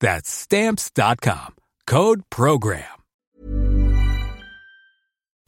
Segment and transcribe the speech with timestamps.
[0.00, 1.54] That's stamps.com.
[1.90, 3.00] Code program.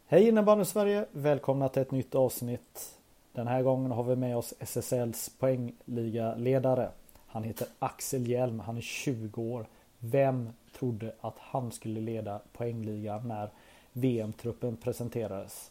[0.06, 1.06] Hej innebandy Sverige!
[1.12, 2.98] Välkomna till ett nytt avsnitt.
[3.32, 6.90] Den här gången har vi med oss SSLs poängliga-ledare.
[7.26, 9.66] Han heter Axel Hjelm, han är 20 år.
[9.98, 13.50] Vem trodde att han skulle leda poängligan när
[13.92, 15.70] VM-truppen presenterades?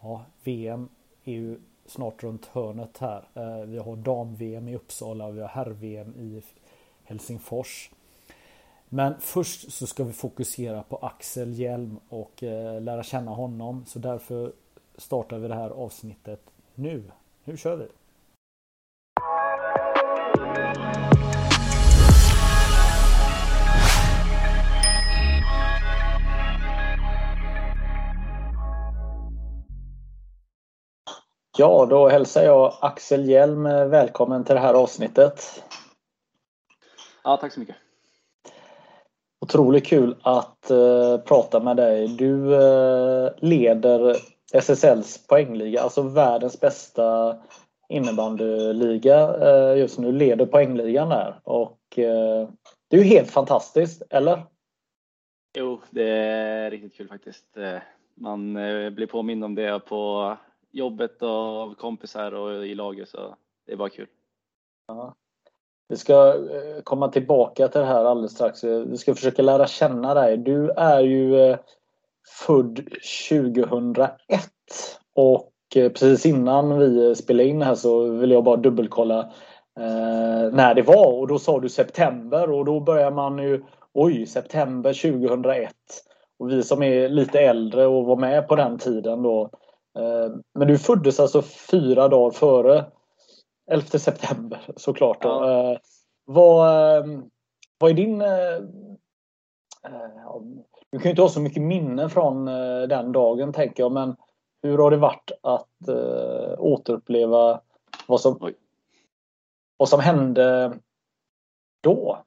[0.00, 0.88] Ja, VM
[1.24, 3.28] är ju snart runt hörnet här.
[3.34, 6.42] Eh, vi har dam-VM i Uppsala och vi har herr-VM i
[7.04, 7.90] Helsingfors.
[8.88, 13.84] Men först så ska vi fokusera på Axel Hjelm och eh, lära känna honom.
[13.86, 14.52] Så därför
[14.96, 16.40] startar vi det här avsnittet
[16.74, 17.02] nu.
[17.44, 17.86] Nu kör vi!
[31.58, 35.64] Ja, då hälsar jag Axel Hjelm välkommen till det här avsnittet.
[37.24, 37.76] Ja, tack så mycket.
[39.46, 42.08] Otroligt kul att uh, prata med dig.
[42.08, 44.16] Du uh, leder
[44.52, 47.36] SSLs poängliga, alltså världens bästa
[47.88, 50.12] innebandyliga uh, just nu.
[50.12, 51.78] Leder poängligan där och
[52.88, 54.42] det är ju helt fantastiskt, eller?
[55.58, 57.46] Jo, det är riktigt kul faktiskt.
[58.14, 58.54] Man
[58.94, 60.36] blir påmind om det på
[60.72, 64.08] jobbet och av kompisar och i laget så det är bara kul.
[64.86, 65.14] Ja.
[65.88, 68.64] Vi ska eh, komma tillbaka till det här alldeles strax.
[68.64, 70.36] Eh, vi ska försöka lära känna dig.
[70.36, 71.58] Du är ju eh,
[72.46, 72.80] född
[73.30, 74.10] 2001
[75.14, 79.32] och precis innan vi spelade in här så vill jag bara dubbelkolla
[80.52, 83.62] när det var och då sa du september och då börjar man ju
[83.94, 85.72] Oj, september 2001.
[86.38, 89.50] Och vi som är lite äldre och var med på den tiden då.
[90.54, 92.84] Men du föddes alltså fyra dagar före
[93.66, 95.22] 11 september såklart.
[95.22, 95.28] Då.
[95.28, 95.72] Ja.
[95.72, 95.78] Eh,
[96.24, 97.30] vad, ehm,
[97.78, 98.20] vad är din...
[98.20, 98.56] Eh,
[99.84, 100.40] eh,
[100.90, 102.44] du kan ju inte ha så mycket minnen från
[102.88, 104.16] den dagen tänker jag men
[104.62, 105.88] hur har det varit att
[106.58, 107.60] återuppleva
[108.06, 108.52] vad som,
[109.76, 110.78] vad som hände
[111.80, 112.18] då?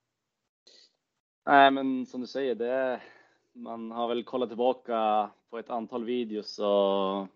[1.45, 3.01] Nej men som du säger, det,
[3.53, 7.27] man har väl kollat tillbaka på ett antal videos och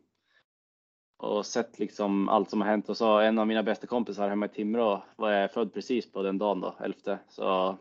[1.23, 4.45] och sett liksom allt som har hänt och så en av mina bästa kompisar hemma
[4.45, 7.19] i Timrå var jag född precis på den dagen då, elfte.
[7.29, 7.77] Så,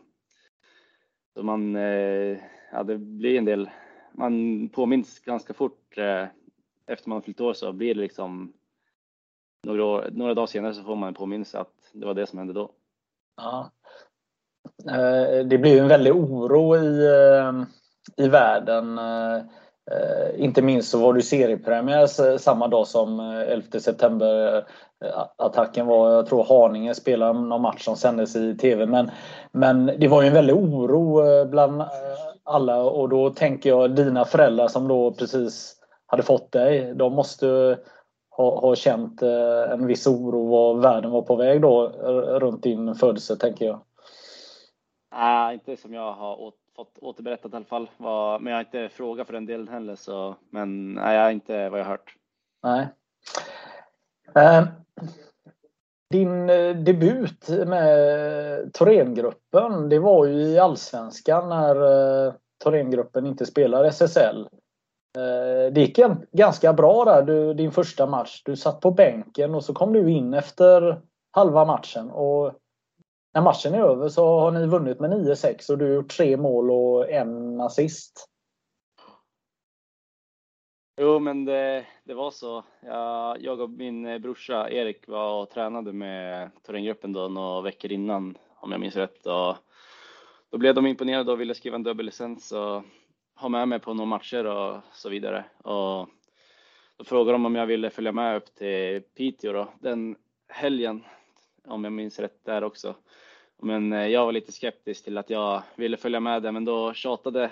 [1.33, 2.37] så man, eh,
[2.71, 3.69] ja det blir en del,
[4.11, 6.27] man påminns ganska fort eh,
[6.85, 8.53] efter man har fyllt år så blir det liksom
[9.63, 12.39] några, år, några dagar senare så får man en påminnelse att det var det som
[12.39, 12.71] hände då.
[13.37, 13.71] Ja.
[14.87, 17.63] Eh, det blir ju en väldig oro i, eh,
[18.25, 19.43] i världen eh,
[19.91, 26.11] Eh, inte minst så var det seriepremiär samma dag som eh, 11 september-attacken eh, var.
[26.11, 28.85] Jag tror Haninge spelade någon match som sändes i TV.
[28.85, 29.11] Men,
[29.51, 31.83] men det var ju en väldig oro bland
[32.43, 36.93] alla och då tänker jag dina föräldrar som då precis hade fått dig.
[36.95, 37.77] De måste
[38.29, 39.21] ha, ha känt
[39.71, 41.87] en viss oro var världen var på väg då
[42.39, 43.79] runt din födelse tänker jag.
[45.15, 47.89] Nej, inte som jag har fått återberättat i alla fall.
[48.39, 49.95] men jag har inte frågat för den delen heller.
[49.95, 52.15] Så, men nej, jag har inte vad jag har hört.
[52.63, 52.87] Nej.
[54.35, 54.67] Eh,
[56.09, 61.75] din eh, debut med Thorengruppen, det var ju i Allsvenskan när
[62.27, 62.33] eh,
[62.63, 64.47] Thorengruppen inte spelar SSL.
[65.17, 65.99] Eh, det gick
[66.31, 68.41] ganska bra där, du, din första match.
[68.45, 72.11] Du satt på bänken och så kom du in efter halva matchen.
[72.11, 72.53] Och
[73.33, 76.37] när matchen är över så har ni vunnit med 9-6 och du har gjort tre
[76.37, 78.29] mål och en assist.
[81.01, 82.63] Jo, men det, det var så.
[82.81, 88.37] Jag, jag och min brorsa Erik var och tränade med Thorengruppen då några veckor innan,
[88.55, 89.25] om jag minns rätt.
[89.25, 89.55] Och
[90.49, 92.51] då blev de imponerade och ville skriva en dubbellicens.
[92.51, 92.83] Och
[93.35, 95.45] ha med mig på några matcher och så vidare.
[95.57, 96.09] Och
[96.97, 100.15] då frågade de om jag ville följa med upp till Piteå då, den
[100.47, 101.03] helgen,
[101.67, 102.95] om jag minns rätt där också.
[103.63, 106.93] Men eh, jag var lite skeptisk till att jag ville följa med det, men då
[106.93, 107.51] tjatade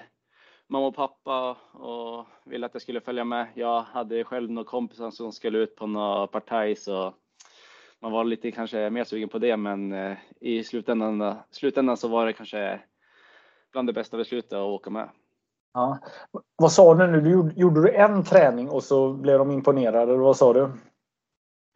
[0.68, 3.48] mamma och pappa och ville att jag skulle följa med.
[3.54, 7.14] Jag hade själv några kompisar som skulle ut på några partaj så
[8.00, 12.26] man var lite kanske mer sugen på det, men eh, i slutändan, slutändan så var
[12.26, 12.80] det kanske
[13.72, 15.10] bland det bästa beslutet att åka med.
[15.74, 16.00] Ja.
[16.56, 17.22] Vad sa du nu?
[17.22, 20.72] Du gjorde, du en träning och så blev de imponerade, eller vad sa du?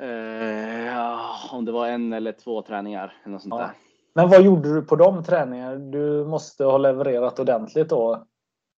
[0.03, 1.19] Eh, ja,
[1.51, 3.13] om det var en eller två träningar.
[3.23, 3.59] Eller något sånt ja.
[3.59, 3.84] där.
[4.15, 5.75] Men vad gjorde du på de träningarna?
[5.75, 8.27] Du måste ha levererat ordentligt då?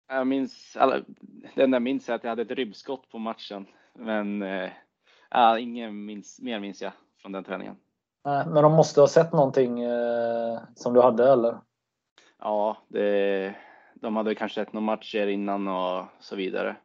[0.08, 1.02] Jag minns, alla,
[1.56, 3.66] det enda jag minns är att jag hade ett ribbskott på matchen.
[3.94, 4.42] Men
[5.30, 6.92] ja, ingen minns, mer minns jag
[7.22, 7.76] från den träningen.
[8.24, 11.58] Men de måste ha sett någonting eh, som du hade eller?
[12.40, 13.56] Ja, det,
[13.94, 16.76] de hade kanske sett några matcher innan och så vidare.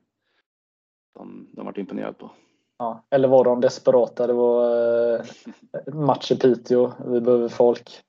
[1.14, 2.30] De, de var imponerade på.
[2.78, 4.26] Ja, eller var de desperata?
[4.26, 8.02] Det var eh, match i Piteå, vi behöver folk.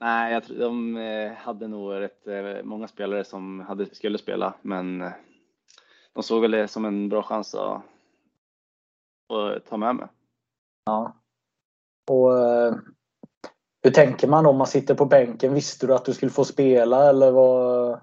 [0.00, 4.54] Nej, jag tror de eh, hade nog rätt eh, många spelare som hade, skulle spela,
[4.62, 5.12] men eh,
[6.12, 7.82] de såg väl det som en bra chans att,
[9.32, 10.06] att ta med mig.
[10.84, 11.16] Ja.
[12.10, 12.30] Och
[13.82, 15.54] hur tänker man om man sitter på bänken?
[15.54, 18.00] Visste du att du skulle få spela eller vad?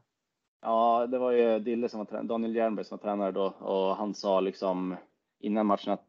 [0.62, 4.14] Ja, det var ju Dille som var Daniel Jernberg som var tränare då och han
[4.14, 4.96] sa liksom
[5.40, 6.08] innan matchen att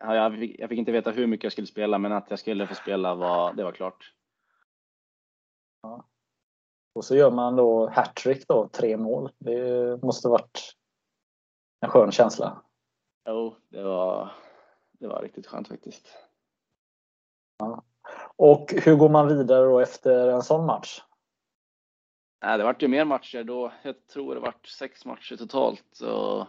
[0.00, 2.66] jag fick, jag fick inte veta hur mycket jag skulle spela, men att jag skulle
[2.66, 4.12] få spela var, det var klart.
[5.82, 6.04] Ja.
[6.94, 9.32] Och så gör man då hattrick då, tre mål.
[9.38, 10.76] Det måste varit
[11.80, 12.62] en skön känsla.
[13.28, 14.32] Jo, det var,
[14.92, 16.08] det var riktigt skönt faktiskt.
[17.58, 17.82] Ja.
[18.36, 21.02] Och hur går man vidare då efter en sån match?
[22.42, 23.72] Nej, det vart ju mer matcher då.
[23.82, 26.00] Jag tror det vart sex matcher totalt.
[26.00, 26.46] Och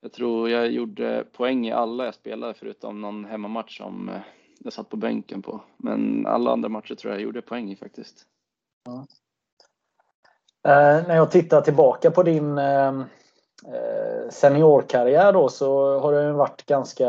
[0.00, 4.20] jag tror jag gjorde poäng i alla jag spelade förutom någon hemmamatch som eh,
[4.64, 5.60] jag satt på bänken på.
[5.76, 8.26] Men alla andra matcher tror jag jag gjorde poäng i faktiskt.
[8.84, 9.06] Ja.
[10.68, 13.00] Eh, när jag tittar tillbaka på din ehm,
[13.66, 17.08] eh, seniorkarriär då så har det varit ganska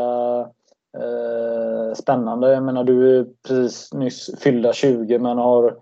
[0.98, 2.52] eh, spännande.
[2.52, 5.76] Jag menar du är precis nyss fyllda 20 men har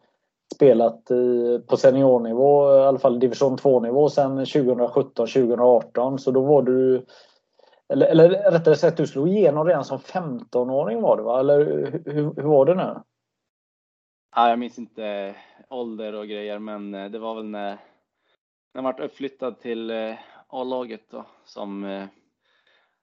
[0.54, 6.16] spelat i, på seniornivå, i alla fall division 2-nivå sedan 2017-2018.
[6.16, 7.06] Så då var du
[7.88, 11.40] eller, eller rättare sagt, du slog igenom redan som 15-åring var det va?
[11.40, 11.58] Eller
[12.04, 13.00] hur, hur var det nu?
[14.36, 15.34] Ja, jag minns inte
[15.68, 17.78] ålder och grejer, men eh, det var väl när, när
[18.72, 20.14] jag vart uppflyttad till eh,
[20.48, 22.04] A-laget då som eh,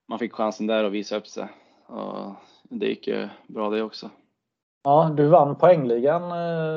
[0.08, 1.48] man fick chansen där att visa upp sig.
[1.86, 4.10] Och det gick ju bra det också.
[4.82, 6.22] Ja, du vann poängligan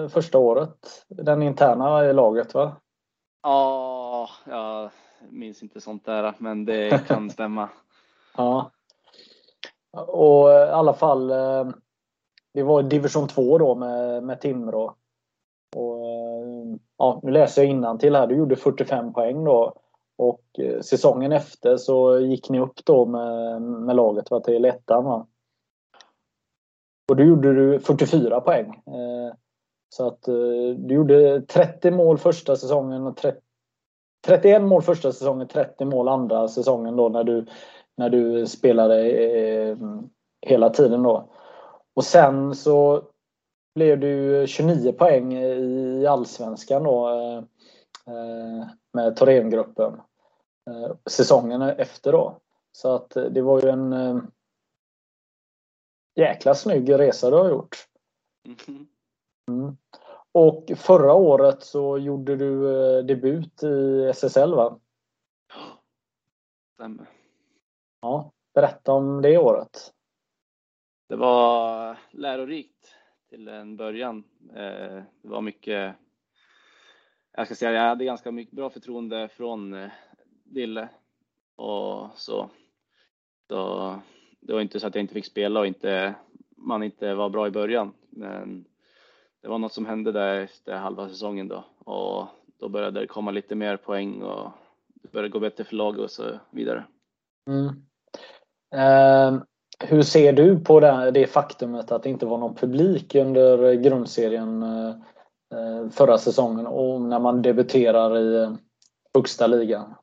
[0.10, 2.76] första året, den interna i laget va?
[3.44, 4.90] Ja, jag
[5.30, 7.70] minns inte sånt där, men det kan stämma.
[8.38, 8.72] Ja.
[9.98, 11.68] Och eh, i alla fall, eh,
[12.54, 14.96] det var division 2 då med, med Timrå.
[15.76, 18.28] Och, eh, ja, nu läser jag till här.
[18.28, 19.74] Du gjorde 45 poäng då.
[20.18, 25.04] Och säsongen efter så gick ni upp då med, med laget va, till ettan.
[25.06, 25.28] Va?
[27.10, 28.82] Och då gjorde du 44 poäng.
[29.90, 30.22] Så att
[30.78, 33.42] du gjorde 30 mål första säsongen och 30,
[34.26, 37.46] 31 mål första säsongen, 30 mål andra säsongen då när du
[37.98, 39.78] när du spelade eh,
[40.42, 41.30] hela tiden då.
[41.94, 43.04] Och sen så
[43.76, 47.10] blev du 29 poäng i Allsvenskan då
[48.08, 49.94] eh, med Thorengruppen
[50.70, 52.38] eh, säsongen efter då.
[52.72, 54.22] Så att det var ju en
[56.16, 57.88] jäkla snygg resa du har gjort.
[58.48, 58.86] Mm-hmm.
[59.52, 59.78] Mm.
[60.32, 62.62] Och förra året så gjorde du
[63.02, 64.80] debut i SSL va?
[66.74, 67.23] Stämmer.
[68.04, 69.94] Ja, berätta om det året.
[71.10, 72.96] Det var lärorikt
[73.30, 74.24] till en början.
[74.50, 75.96] Eh, det var mycket,
[77.32, 79.92] jag ska säga jag hade ganska mycket bra förtroende från eh,
[80.44, 80.90] Dille
[81.56, 82.50] och så.
[83.48, 84.00] så.
[84.40, 86.16] Det var inte så att jag inte fick spela och inte,
[86.58, 87.94] man inte var bra i början.
[88.10, 88.66] Men
[89.42, 93.32] det var något som hände där efter halva säsongen då och då började det komma
[93.32, 94.52] lite mer poäng och
[94.88, 96.86] det började gå bättre för laget och så vidare.
[97.48, 97.86] Mm.
[98.74, 99.42] Ehm,
[99.80, 104.64] hur ser du på det, det faktumet att det inte var någon publik under grundserien
[104.64, 104.90] eh,
[105.54, 108.54] eh förra säsongen och när man debuterar i eh,
[109.14, 109.96] högsta ligan?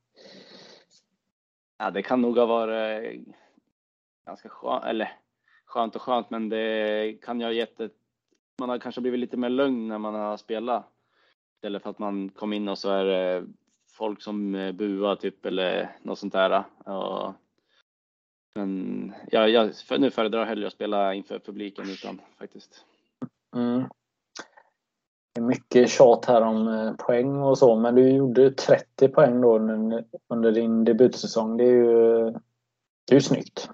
[1.78, 3.20] Ja, det kan nog ha varit eh,
[4.26, 5.12] ganska skönt, eller
[5.66, 7.94] skönt och skönt, men det kan ju ha gett ett,
[8.58, 10.84] man har kanske blivit lite mer lugn när man har spelat.
[11.56, 13.44] Istället för att man kom in och så är det
[13.92, 16.64] folk som buar typ eller något sånt där.
[16.84, 17.34] Och,
[18.54, 22.85] men ja, jag för, nu föredrar jag hellre att spela inför publiken utan faktiskt.
[23.57, 23.85] Mm.
[25.35, 29.40] Det är mycket tjat här om eh, poäng och så, men du gjorde 30 poäng
[29.40, 31.57] då under, under din debutsäsong.
[31.57, 32.30] Det är ju,
[33.04, 33.71] det är ju snyggt.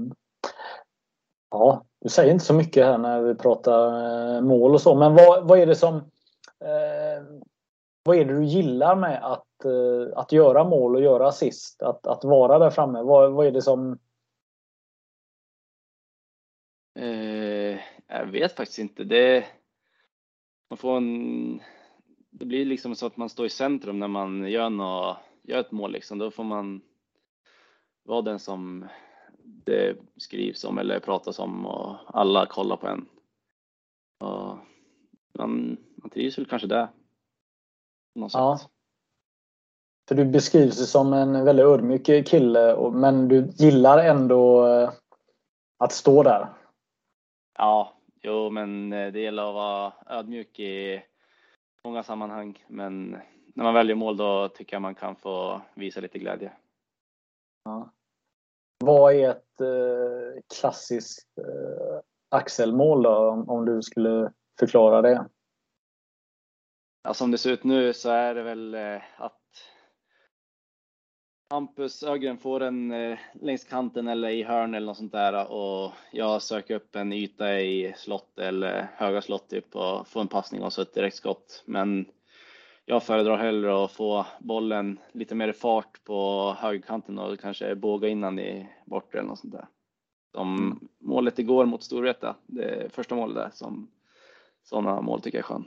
[0.00, 0.12] Mm.
[1.50, 5.14] Ja, du säger inte så mycket här när vi pratar eh, mål och så, men
[5.14, 5.96] vad, vad är det som
[6.64, 7.24] eh,
[8.02, 11.82] vad är det du gillar med att, eh, att göra mål och göra assist?
[11.82, 13.02] Att, att vara där framme?
[13.02, 13.98] Vad, vad är det som...
[16.98, 19.04] Eh, jag vet faktiskt inte.
[19.04, 19.46] Det,
[20.70, 21.60] man får en,
[22.30, 25.72] det blir liksom så att man står i centrum när man gör, något, gör ett
[25.72, 25.92] mål.
[25.92, 26.18] Liksom.
[26.18, 26.80] Då får man
[28.02, 28.88] vara den som
[29.42, 33.08] det skrivs om eller pratas om och alla kollar på en.
[34.20, 34.58] Och
[35.38, 36.88] man, man trivs väl kanske där.
[38.14, 38.60] ja.
[40.08, 44.90] För du beskrivs som en väldigt ödmjuk kille men du gillar ändå eh,
[45.78, 46.48] att stå där.
[47.58, 51.02] Ja, jo men eh, det gäller att vara ödmjuk i
[51.84, 52.64] många sammanhang.
[52.68, 53.10] Men
[53.54, 56.52] när man väljer mål då tycker jag man kan få visa lite glädje.
[57.64, 57.92] Ja.
[58.78, 65.26] Vad är ett eh, klassiskt eh, axelmål då, om, om, du skulle förklara det?
[67.02, 69.38] Ja, som det ser ut nu så är det väl eh, att
[71.50, 75.42] Hampus Ögren får en eh, längs kanten eller i hörn eller något sånt där eh,
[75.42, 80.28] och jag söker upp en yta i slott eller höga slott typ och får en
[80.28, 81.62] passning och så ett direktskott.
[81.66, 82.06] Men
[82.84, 88.08] jag föredrar hellre att få bollen lite mer i fart på högerkanten och kanske båga
[88.08, 89.66] innan i bortre eller något sånt där.
[90.34, 93.90] Som målet igår mot Storvreta, det första målet där, som
[94.62, 95.64] sådana mål tycker jag är skön.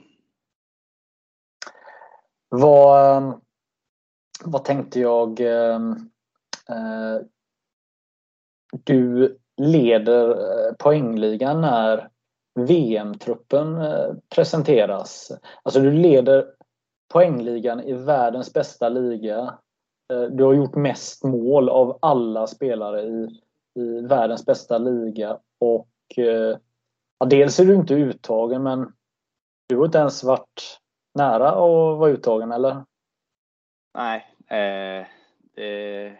[2.48, 3.40] Vad,
[4.44, 5.40] vad tänkte jag?
[5.40, 5.90] Ehm,
[6.68, 7.26] eh,
[8.84, 12.08] du leder eh, poängligan när
[12.54, 15.32] VM-truppen eh, presenteras.
[15.62, 16.46] Alltså du leder
[17.12, 19.58] poängligan i världens bästa liga.
[20.12, 23.40] Eh, du har gjort mest mål av alla spelare i,
[23.74, 25.38] i världens bästa liga.
[25.60, 25.88] Och
[27.18, 28.92] ja, Dels är du inte uttagen men
[29.68, 30.80] du har inte ens varit
[31.14, 32.84] nära att vara uttagen eller?
[33.94, 35.06] Nej, eh,
[35.54, 36.18] det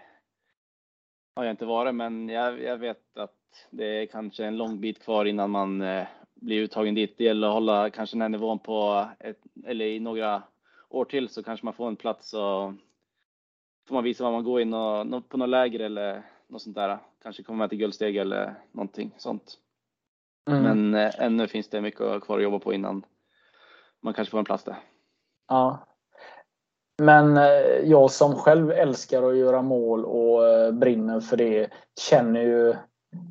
[1.35, 5.03] har jag inte varit men jag, jag, vet att det är kanske en lång bit
[5.03, 7.19] kvar innan man eh, blir uttagen dit.
[7.19, 10.43] Det gäller att hålla kanske den här nivån på ett, eller i några
[10.89, 12.73] år till så kanske man får en plats och
[13.89, 16.99] får man visa vad man går in och, på något läger eller något sånt där.
[17.23, 19.59] Kanske kommer man till guldsteg eller någonting sånt.
[20.51, 20.63] Mm.
[20.63, 23.05] Men eh, ännu finns det mycket kvar att jobba på innan
[24.01, 24.77] man kanske får en plats där.
[25.49, 25.87] Ja.
[26.99, 31.71] Men eh, jag som själv älskar att göra mål och eh, brinner för det
[32.01, 32.75] känner ju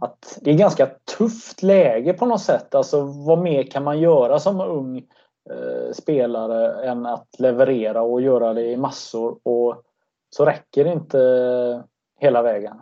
[0.02, 2.76] att det är ganska tufft läge på något sätt.
[2.76, 5.08] Alltså vad mer kan man göra som ung
[5.50, 9.40] Eh, spelare än att leverera och göra det i massor.
[9.44, 9.84] Och
[10.30, 11.84] så räcker det inte eh,
[12.20, 12.82] hela vägen.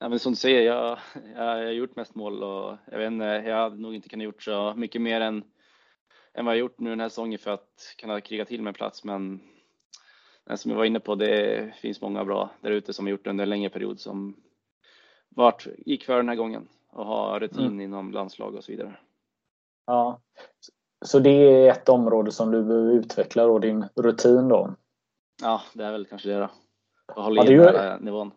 [0.00, 0.98] Ja, men som du säger, jag,
[1.36, 4.42] jag, har gjort mest mål och jag vet inte, jag hade nog inte kunnat gjort
[4.42, 5.44] så mycket mer än,
[6.34, 9.04] än vad jag gjort nu den här säsongen för att kunna kriga till mig plats.
[9.04, 9.40] Men
[10.54, 13.30] som jag var inne på, det finns många bra där ute som har gjort det
[13.30, 14.36] under en längre period som
[15.28, 17.80] vart, gick för den här gången och har rutin mm.
[17.80, 18.98] inom landslag och så vidare.
[19.86, 20.20] Ja,
[21.04, 24.74] så det är ett område som du behöver utveckla då, din rutin då?
[25.42, 26.50] Ja, det är väl kanske det då.
[27.06, 28.30] Att hålla ja, den här nivån.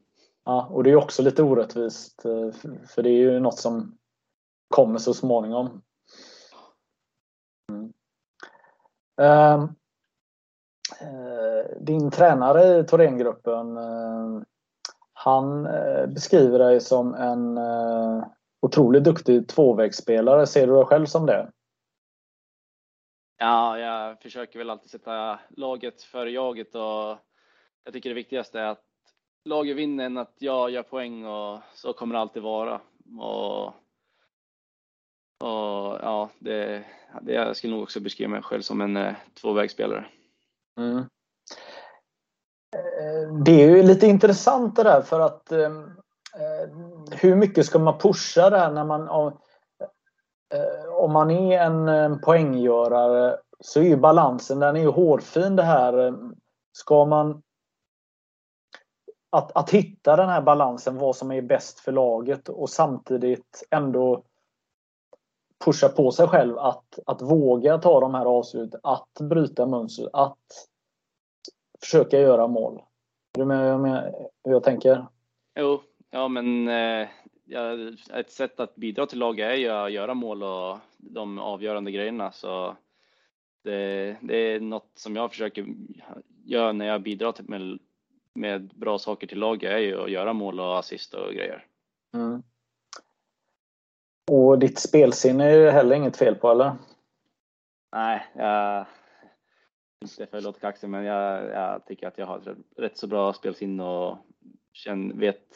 [0.46, 2.52] Ja, och det är också lite orättvist eh,
[2.88, 3.98] för det är ju något som
[4.68, 5.82] kommer så småningom.
[7.72, 7.84] Mm.
[7.84, 7.90] Uh,
[9.22, 9.62] Ehm,
[11.01, 14.46] eh, din tränare i Thorengruppen ehm,
[15.13, 18.25] han eh, beskriver dig som en eh,
[18.62, 20.48] otroligt duktig tvåvägsspelare.
[20.48, 21.51] Ser du dig själv som det?
[23.38, 27.17] Ja, jag försöker väl alltid sätta laget före jaget och
[27.84, 28.84] jag tycker det viktigaste är att
[29.46, 32.82] laget vinner än att jag gör poäng och så kommer det alltid vara.
[33.20, 33.74] Och,
[35.44, 36.84] och ja, det,
[37.22, 40.06] det, jag skulle nog också beskriva mig själv som en eh, tvåvägsspelare.
[40.78, 40.98] Mm.
[42.76, 45.84] Eh, det är ju lite intressant det där för att ehm,
[46.36, 46.70] eh,
[47.12, 49.34] hur mycket ska man pusha det här när man
[50.54, 55.64] Eh, om man är en poänggörare så är ju balansen den är ju hårfin det
[55.64, 56.14] här.
[56.78, 57.42] Ska man
[59.30, 64.24] att, att hitta den här balansen, vad som är bäst för laget och samtidigt ändå
[65.65, 70.67] pusha på sig själv att, att våga ta de här avslut, att bryta mönster, att
[71.82, 72.82] försöka göra mål.
[73.38, 75.05] Är du med hur jag tänker?
[75.60, 77.08] Jo, ja men eh,
[78.13, 82.32] ett sätt att bidra till laget är ju att göra mål och de avgörande grejerna.
[82.32, 82.75] Så
[83.63, 85.65] det, det är något som jag försöker
[86.46, 87.79] göra när jag bidrar till, med,
[88.34, 91.65] med bra saker till laget är ju att göra mål och assist och grejer.
[92.13, 92.43] Mm.
[94.32, 96.75] Och ditt spelsinne är ju heller inget fel på eller?
[97.92, 98.86] Nej, jag,
[100.01, 103.34] inte för att låta kaxig, men jag, jag, tycker att jag har rätt så bra
[103.34, 104.18] spelsinne och
[104.74, 105.48] känner, vet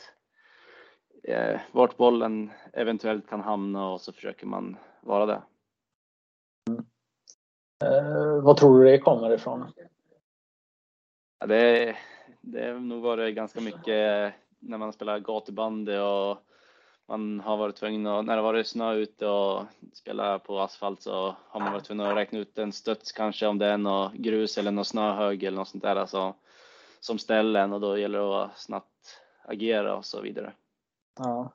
[1.24, 5.42] eh, vart bollen eventuellt kan hamna och så försöker man vara det.
[6.70, 6.86] Mm.
[7.84, 9.72] Eh, vad tror du det kommer ifrån?
[11.40, 11.96] Ja, det,
[12.42, 16.47] det har nog varit ganska mycket när man spelar gatubandy och
[17.08, 21.36] man har varit tvungen att, när det varit snö ute och spela på asfalt så
[21.48, 24.58] har man varit tvungen att räkna ut en studs kanske om det är något grus
[24.58, 26.34] eller något snöhög eller något sånt där alltså,
[27.00, 30.54] som ställen och då gäller det att snabbt agera och så vidare.
[31.20, 31.54] Ja.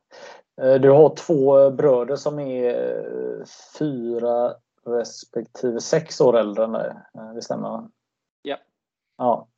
[0.63, 3.45] Eh, du har två bröder som är eh,
[3.79, 4.55] fyra
[4.87, 6.93] respektive sex år äldre än dig.
[7.15, 7.89] Eh, det stämmer?
[8.43, 8.57] Ja.
[9.19, 9.49] ja.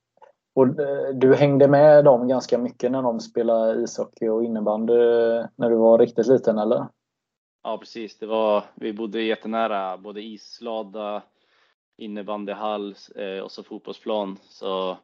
[0.55, 4.95] Och eh, du hängde med dem ganska mycket när de spelade ishockey och innebandy
[5.57, 6.87] när du var riktigt liten eller?
[7.63, 11.23] Ja precis, det var, vi bodde jättenära både islada,
[11.97, 14.39] innebandyhall eh, och så fotbollsplan.
[14.43, 14.97] Så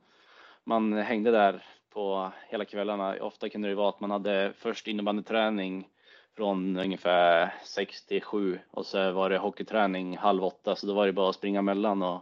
[0.64, 1.64] man hängde där
[1.94, 3.16] på hela kvällarna.
[3.20, 5.88] Ofta kunde det vara att man hade först innebandyträning
[6.36, 11.06] från ungefär 6 till 7 och så var det hockeyträning halv åtta så då var
[11.06, 12.20] det bara att springa mellan och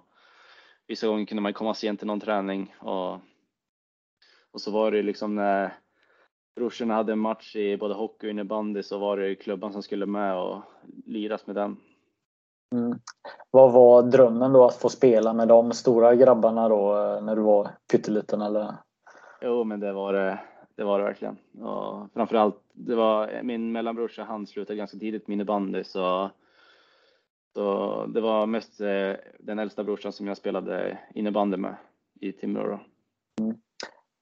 [0.89, 3.13] vissa gånger kunde man komma sent till någon träning och,
[4.51, 5.73] och så var det liksom när
[6.57, 10.07] brorsorna hade en match i både hockey och innebandy så var det klubban som skulle
[10.07, 10.63] med och
[11.07, 11.77] liras med den.
[12.75, 12.99] Mm.
[13.51, 16.93] Vad var drömmen då att få spela med de stora grabbarna då
[17.23, 18.75] när du var pytteliten eller?
[19.41, 20.41] Jo, men det var det,
[20.77, 21.37] det var det verkligen.
[21.63, 26.31] Och framförallt, det var min mellanbrorsa, han slutade ganska tidigt med innebandy så,
[27.55, 31.77] så det var mest eh, den äldsta brorsan som jag spelade innebandy med
[32.21, 32.81] i Timrå.
[33.41, 33.57] Mm.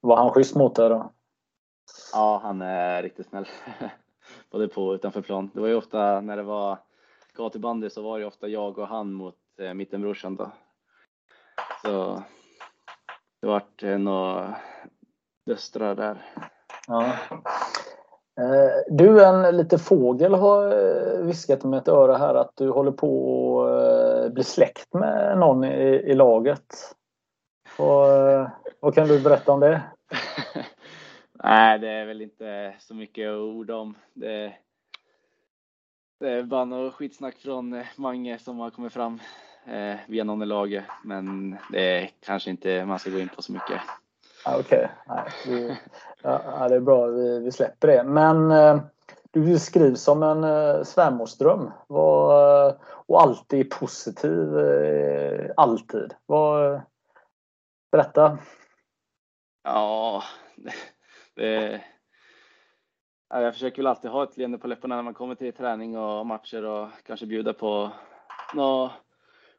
[0.01, 1.13] Var han schysst mot dig då?
[2.13, 3.47] Ja, han är riktigt snäll.
[4.51, 5.51] Både på och utanför plan.
[5.55, 6.79] Det var ju ofta när det var
[7.37, 10.51] gatubandy så var det ofta jag och han mot eh, mittenbrorsan då.
[11.83, 12.23] Så
[13.41, 14.55] det vart eh, något
[15.47, 16.25] döstrar där.
[16.87, 17.17] Ja.
[18.41, 22.93] Eh, du, en liten fågel har eh, viskat med ett öra här att du håller
[22.93, 26.95] på att eh, bli släkt med någon i, i laget.
[27.79, 28.07] Och,
[28.81, 29.83] vad kan du berätta om det?
[31.45, 33.95] Nej, det är väl inte så mycket att orda om.
[34.15, 34.53] Det,
[36.21, 39.21] det är bara något skitsnack från Mange som har kommit fram
[39.67, 40.85] eh, via någon i laget.
[41.05, 43.81] Men det är kanske inte man ska gå in på så mycket.
[44.47, 45.77] Okej, okay.
[46.23, 48.05] ja, det är bra vi, vi släpper det.
[48.05, 48.81] Men eh,
[49.31, 52.75] du beskrivs som en eh, svärmorsdröm var, eh,
[53.07, 54.59] och alltid positiv.
[54.59, 56.15] Eh, alltid.
[57.93, 58.39] Berätta.
[59.65, 60.23] Ja,
[61.35, 61.81] det,
[63.29, 66.27] jag försöker väl alltid ha ett leende på läpparna när man kommer till träning och
[66.27, 67.91] matcher och kanske bjuda på
[68.55, 68.93] något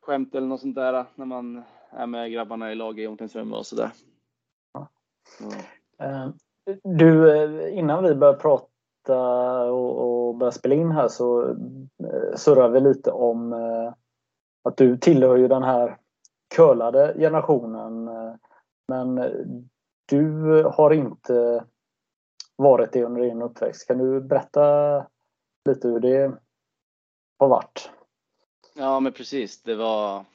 [0.02, 3.66] skämt eller något sånt där när man är med grabbarna i laget i omklädningsrummet och
[3.66, 3.92] sådär.
[5.40, 5.60] Mm.
[6.00, 6.30] Eh,
[6.84, 11.50] du, eh, innan vi börjar prata och, och börja spela in här så
[12.04, 13.54] eh, surrar vi lite om
[14.64, 15.98] att du tillhör ju den här
[16.56, 18.10] curlade generationen.
[18.88, 19.16] Men
[20.10, 21.66] du har inte
[22.56, 23.88] varit det under din uppväxt.
[23.88, 25.06] Kan du berätta
[25.70, 26.32] lite hur det
[27.40, 27.90] har varit?
[28.76, 29.62] Ja, men precis.
[29.62, 30.26] Det var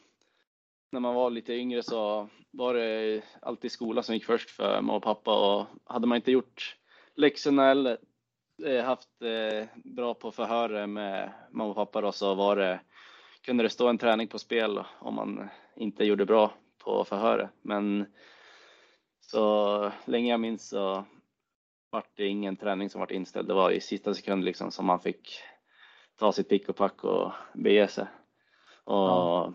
[0.92, 4.96] när man var lite yngre så var det alltid skolan som gick först för mamma
[4.96, 6.76] och pappa och hade man inte gjort
[7.14, 7.98] läxorna eller
[8.64, 12.80] eh, haft eh, bra på förhör med mamma och pappa då så var det,
[13.44, 17.50] kunde det stå en träning på spel om man inte gjorde bra på förhöret.
[17.62, 18.06] Men
[19.20, 21.04] så länge jag minns så
[21.90, 23.48] var det ingen träning som var inställd.
[23.48, 25.40] Det var i sista sekund liksom som man fick
[26.16, 28.06] ta sitt pick och pack och bege sig.
[28.84, 29.52] Och ja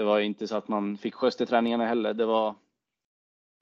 [0.00, 2.14] det var inte så att man fick skjuts till träningarna heller.
[2.14, 2.54] Det var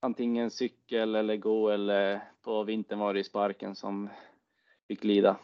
[0.03, 4.09] antingen cykel eller gå eller på vintern var det sparken som
[4.89, 5.37] fick lida.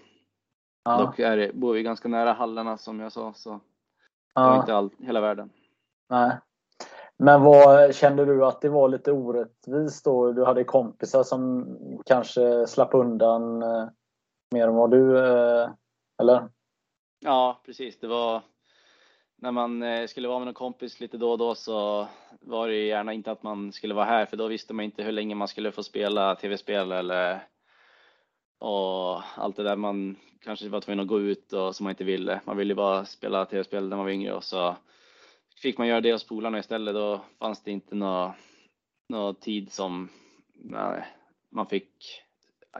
[0.84, 0.98] Ja.
[0.98, 3.60] Dock är det, bor vi ganska nära hallarna som jag sa så
[4.34, 4.42] ja.
[4.42, 5.50] det var inte all, hela världen.
[6.08, 6.38] Nej.
[7.16, 10.32] Men vad kände du att det var lite orättvist då?
[10.32, 11.66] Du hade kompisar som
[12.06, 13.88] kanske slapp undan eh,
[14.50, 15.70] mer än vad du, eh,
[16.20, 16.48] eller?
[17.20, 17.98] Ja, precis.
[17.98, 18.42] Det var
[19.44, 22.08] när man eh, skulle vara med någon kompis lite då och då så
[22.40, 25.12] var det gärna inte att man skulle vara här för då visste man inte hur
[25.12, 27.40] länge man skulle få spela tv-spel eller
[28.58, 29.76] och allt det där.
[29.76, 32.40] Man kanske var tvungen att gå ut och som man inte ville.
[32.44, 34.76] Man ville bara spela tv-spel när man var yngre och så
[35.62, 36.94] fick man göra det hos polarna istället.
[36.94, 38.32] Då fanns det inte någon
[39.08, 40.08] nå tid som
[40.54, 41.04] nej,
[41.50, 42.22] man fick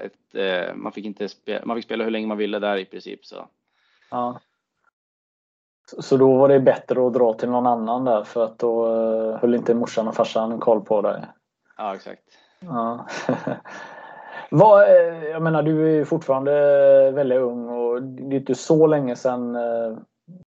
[0.00, 2.85] ett, eh, man fick inte spela, man fick spela hur länge man ville där i
[2.85, 3.48] princip så.
[4.11, 4.40] Ja.
[5.86, 9.36] Så då var det bättre att dra till någon annan där för att då uh,
[9.36, 11.24] höll inte morsan och farsan koll på dig?
[11.76, 12.22] Ja, exakt.
[12.60, 13.06] Ja.
[14.50, 16.52] Vad, eh, jag menar, du är fortfarande
[17.10, 19.98] väldigt ung och det är inte så länge sedan uh,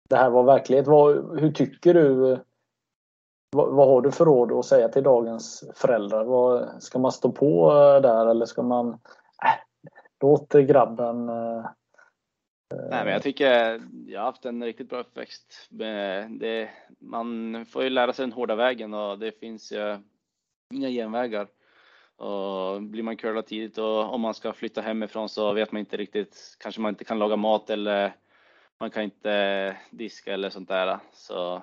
[0.09, 0.87] det här var verklighet.
[0.87, 2.37] Vad, hur tycker du?
[3.55, 6.23] Vad, vad, har du för råd att säga till dagens föräldrar?
[6.23, 7.71] Vad, ska man stå på
[8.03, 9.59] där eller ska man äh,
[10.21, 11.29] låt grabben
[12.75, 15.69] Nej, men jag tycker jag har haft en riktigt bra uppväxt.
[15.71, 19.97] Eh, det, man får ju lära sig den hårda vägen och det finns ju
[20.73, 21.47] inga genvägar.
[22.15, 25.97] Och blir man curlad tidigt och om man ska flytta hemifrån så vet man inte
[25.97, 28.15] riktigt, kanske man inte kan laga mat eller
[28.79, 30.99] man kan inte diska eller sånt där.
[31.13, 31.61] Så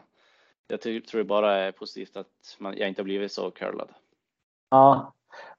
[0.69, 3.89] jag tror det bara är positivt att man, jag inte har blivit så curlad.
[4.71, 5.13] Ja,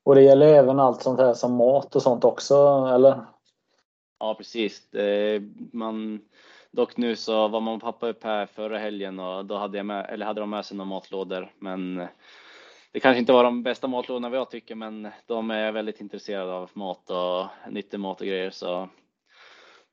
[0.04, 3.26] och det gäller även allt sånt här som mat och sånt också, eller?
[4.20, 4.90] Ja, precis.
[5.72, 6.22] Man,
[6.72, 9.86] dock nu så var mamma och pappa upp här förra helgen och då hade, jag
[9.86, 11.52] med, eller hade de med sig några matlådor.
[11.60, 12.08] Men
[12.92, 16.54] det kanske inte var de bästa matlådorna vad jag tycker, men de är väldigt intresserade
[16.54, 18.90] av mat och nyttig mat och grejer så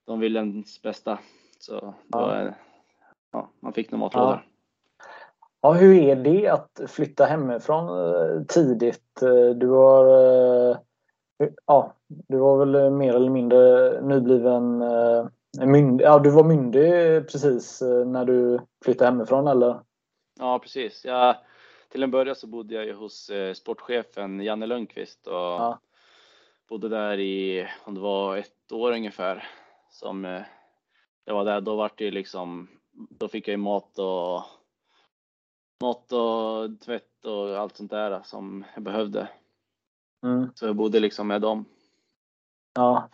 [0.07, 1.19] de vill ens bästa.
[1.59, 2.55] Så ja.
[3.33, 4.47] ja, man fick några matlådor.
[5.61, 5.73] Ja.
[5.73, 9.23] Hur är det att flytta hemifrån eh, tidigt?
[9.23, 10.07] Eh, du har
[11.67, 15.27] ja, du var väl mer eller mindre nybliven eh,
[15.67, 16.05] myndig.
[16.05, 16.91] Ja, du var myndig
[17.29, 19.81] precis eh, när du flyttade hemifrån eller?
[20.39, 21.05] Ja, precis.
[21.05, 21.37] Jag,
[21.89, 25.81] till en början så bodde jag ju hos eh, sportchefen Janne Lundqvist och ja.
[26.69, 29.49] bodde där i, om det var ett år ungefär
[29.91, 30.43] som
[31.25, 31.61] jag var där.
[31.61, 34.43] Då var det ju liksom, då fick jag ju mat och
[35.83, 39.29] mat och tvätt och allt sånt där som jag behövde.
[40.25, 40.49] Mm.
[40.55, 41.65] Så jag bodde liksom med dem.
[42.75, 43.09] Ja.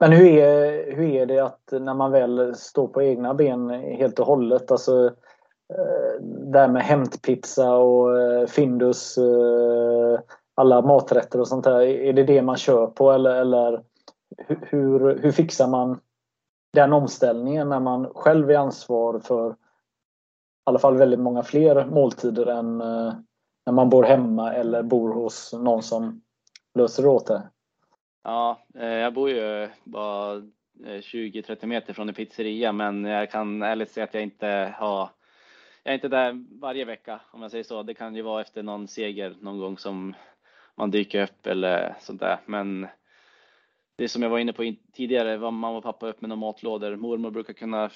[0.00, 4.18] Men hur är, hur är det att när man väl står på egna ben helt
[4.18, 4.70] och hållet?
[4.70, 5.06] Alltså,
[5.74, 10.20] eh, där med hämtpizza och eh, Findus, eh,
[10.54, 11.80] alla maträtter och sånt där.
[11.80, 13.82] Är det det man kör på eller, eller
[14.38, 16.00] hur, hur fixar man
[16.72, 19.54] den omställningen när man själv är ansvar för i
[20.64, 22.82] alla fall väldigt många fler måltider än
[23.66, 26.22] när man bor hemma eller bor hos någon som
[26.74, 27.42] löser åt det?
[28.24, 30.34] Ja, eh, jag bor ju bara
[30.84, 35.10] eh, 20-30 meter från en pizzeria, men jag kan ärligt säga att jag inte har
[35.86, 37.82] jag är inte där varje vecka om jag säger så.
[37.82, 40.14] Det kan ju vara efter någon seger någon gång som
[40.76, 42.38] man dyker upp eller sånt där.
[42.46, 42.86] Men
[43.96, 46.96] det som jag var inne på tidigare var mamma och pappa upp med några matlådor.
[46.96, 47.90] Mormor brukar kunna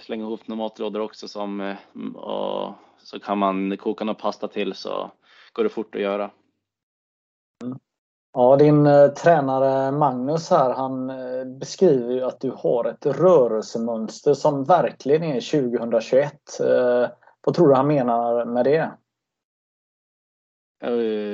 [0.00, 1.76] slänga ihop några matlådor också som eh,
[2.14, 2.74] och
[3.06, 5.10] så kan man koka någon pasta till så
[5.52, 6.30] går det fort att göra.
[7.64, 7.78] Mm.
[8.32, 14.34] Ja, din eh, tränare Magnus här, han eh, beskriver ju att du har ett rörelsemönster
[14.34, 16.60] som verkligen är 2021.
[16.60, 17.08] Eh,
[17.40, 18.90] vad tror du han menar med det?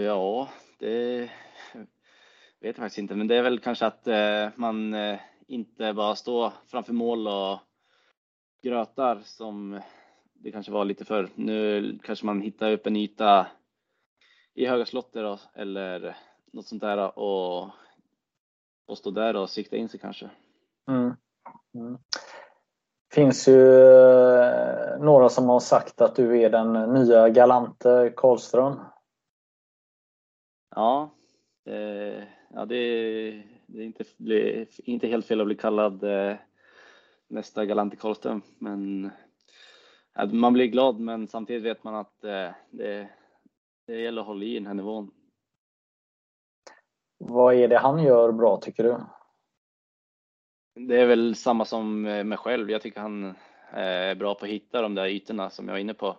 [0.05, 1.31] Ja, det vet
[2.61, 4.07] jag faktiskt inte, men det är väl kanske att
[4.55, 4.95] man
[5.47, 7.59] inte bara står framför mål och
[8.63, 9.81] grötar som
[10.43, 11.29] det kanske var lite för.
[11.35, 13.47] Nu kanske man hittar upp en yta
[14.55, 16.17] i höga slottet eller
[16.53, 17.71] något sånt där och,
[18.87, 20.31] och stå där och sikta in sig kanske.
[20.89, 21.13] Mm.
[21.75, 21.99] Mm.
[23.15, 23.89] finns ju
[24.41, 28.81] eh, några som har sagt att du är den nya galante Karlström.
[30.75, 31.11] Ja,
[31.67, 32.25] eh,
[32.55, 36.37] ja det, är, det är inte, bli, inte helt fel att bli kallad eh,
[37.29, 39.11] nästa galante Karlström, men
[40.33, 43.09] man blir glad men samtidigt vet man att eh, det,
[43.87, 45.11] det gäller att hålla i den här nivån.
[47.19, 48.97] Vad är det han gör bra tycker du?
[50.75, 52.71] Det är väl samma som mig själv.
[52.71, 53.35] Jag tycker han
[53.71, 56.17] är bra på att hitta de där ytorna som jag var inne på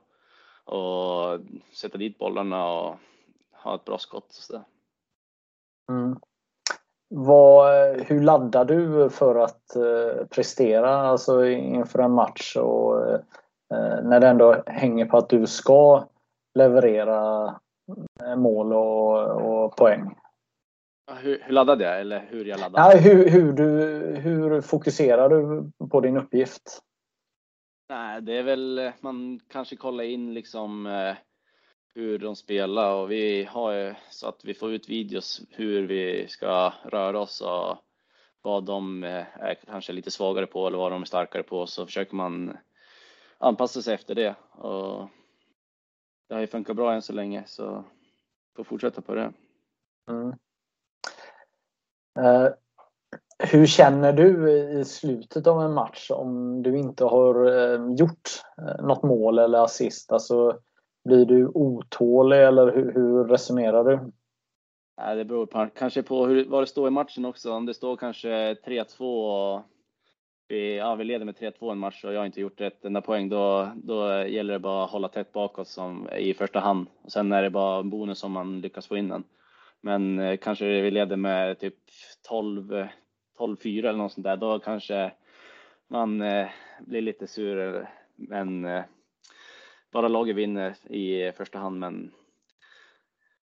[0.66, 1.40] och
[1.74, 2.96] sätta dit bollarna och
[3.52, 4.32] ha ett bra skott.
[4.32, 4.64] Så
[5.90, 6.20] mm.
[7.16, 13.20] Vad, hur laddar du för att eh, prestera alltså inför en match och eh,
[14.04, 16.08] när det ändå hänger på att du ska
[16.56, 17.56] leverera
[18.36, 20.16] mål och, och poäng?
[21.12, 22.94] Hur, hur laddade jag eller hur jag laddade?
[22.94, 23.66] Ja, hur, hur, du,
[24.16, 26.82] hur fokuserar du på din uppgift?
[27.90, 31.16] Nej, det är väl man kanske kollar in liksom eh,
[31.96, 36.74] hur de spelar och vi har så att vi får ut videos hur vi ska
[36.84, 37.78] röra oss och
[38.42, 41.86] vad de eh, är kanske lite svagare på eller vad de är starkare på så
[41.86, 42.58] försöker man
[43.44, 45.08] anpassa sig efter det och
[46.28, 47.84] det har ju funkat bra än så länge så
[48.56, 49.34] får fortsätta på det.
[50.10, 50.28] Mm.
[52.20, 52.50] Uh,
[53.40, 58.30] hur känner du i slutet av en match om du inte har uh, gjort
[58.62, 60.12] uh, något mål eller assist?
[60.12, 60.60] Alltså,
[61.06, 64.12] blir du otålig eller hur, hur resonerar du?
[64.96, 67.52] Ja, det beror på, kanske på hur, vad det står i matchen också.
[67.52, 69.62] Om det står kanske 3-2 och
[70.54, 73.02] vi, ja, vi leder med 3-2 en match och jag har inte gjort ett enda
[73.02, 76.88] poäng, då, då gäller det bara att hålla tätt bakåt som i första hand.
[77.02, 79.24] Och sen är det bara en bonus om man lyckas få in den.
[79.82, 81.76] Men eh, kanske vi leder med typ
[82.28, 82.88] 12,
[83.40, 85.12] 12-4 eller något sånt där, då kanske
[85.88, 86.48] man eh,
[86.80, 87.90] blir lite sur.
[88.16, 88.84] Men eh,
[89.92, 92.12] bara laget vinner i första hand, men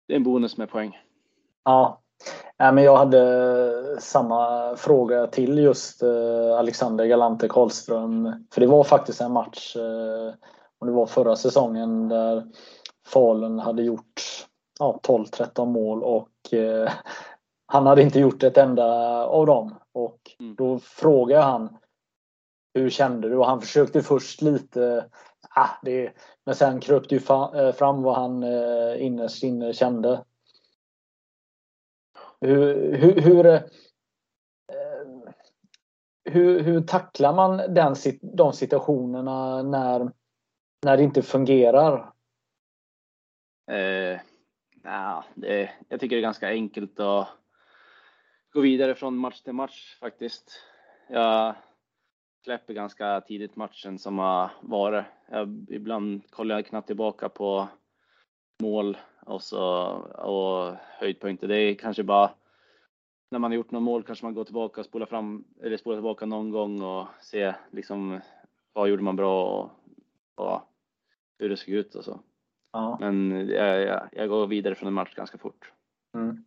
[0.06, 0.98] det är en bonus med poäng.
[1.64, 2.02] Ja,
[2.60, 8.46] Ja, men jag hade samma fråga till just eh, Alexander Galante Karlström.
[8.52, 10.34] För det var faktiskt en match, eh,
[10.78, 12.46] och det var förra säsongen, där
[13.06, 14.22] Falun hade gjort
[14.78, 16.90] ja, 12-13 mål och eh,
[17.66, 18.84] han hade inte gjort ett enda
[19.26, 19.74] av dem.
[19.92, 20.54] Och mm.
[20.54, 21.76] då frågade han
[22.74, 23.36] hur kände du?
[23.36, 25.04] Och han försökte först lite
[25.54, 26.12] ah, det,
[26.46, 27.20] men sen kröp det ju
[27.72, 28.44] fram vad han
[28.98, 30.24] innerst inne kände.
[32.40, 33.60] Hur, hur, hur, eh,
[36.24, 40.12] hur, hur tacklar man den, de situationerna när,
[40.84, 42.12] när det inte fungerar?
[43.70, 44.20] Eh,
[44.84, 47.28] nah, det, jag tycker det är ganska enkelt att
[48.52, 50.62] gå vidare från match till match faktiskt.
[51.08, 51.54] Jag
[52.44, 55.04] släpper ganska tidigt matchen som har varit.
[55.30, 57.68] Jag, ibland kollar jag knappt tillbaka på
[58.62, 58.96] mål
[59.28, 59.62] och, så,
[60.18, 61.48] och höjdpunkter.
[61.48, 62.30] Det är kanske bara
[63.30, 65.96] när man har gjort något mål kanske man går tillbaka och spolar fram eller spolar
[65.96, 68.20] tillbaka någon gång och ser liksom
[68.72, 69.70] vad gjorde man bra och,
[70.46, 70.60] och
[71.38, 72.20] hur det såg ut och så.
[72.72, 72.96] Ja.
[73.00, 75.72] Men jag, jag, jag, går vidare från en match ganska fort.
[76.14, 76.44] Mm.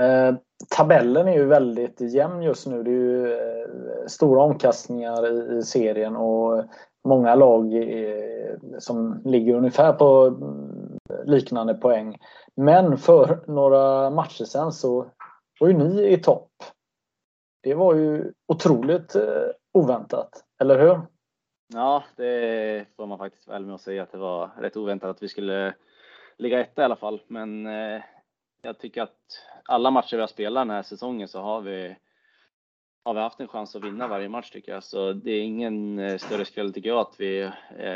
[0.00, 0.38] Eh,
[0.76, 2.82] tabellen är ju väldigt jämn just nu.
[2.82, 6.64] Det är ju eh, stora omkastningar i, i, serien och
[7.04, 10.36] många lag är, som ligger ungefär på
[11.24, 12.18] liknande poäng.
[12.54, 15.10] Men för några matcher sen så
[15.60, 16.50] var ju ni i topp.
[17.62, 21.00] Det var ju otroligt eh, oväntat, eller hur?
[21.74, 25.22] Ja, det får man faktiskt väl med att säga att det var rätt oväntat att
[25.22, 25.74] vi skulle
[26.38, 27.22] ligga etta i alla fall.
[27.26, 28.02] Men eh,
[28.62, 29.18] jag tycker att
[29.64, 31.96] alla matcher vi har spelat den här säsongen så har vi
[33.04, 34.84] har vi haft en chans att vinna varje match tycker jag.
[34.84, 37.50] Så det är ingen eh, större skräll tycker jag att vi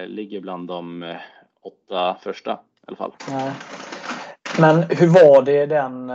[0.07, 1.15] ligger bland de
[1.63, 3.13] åtta första alla fall.
[3.29, 3.53] Nej.
[4.61, 6.13] Men hur var det den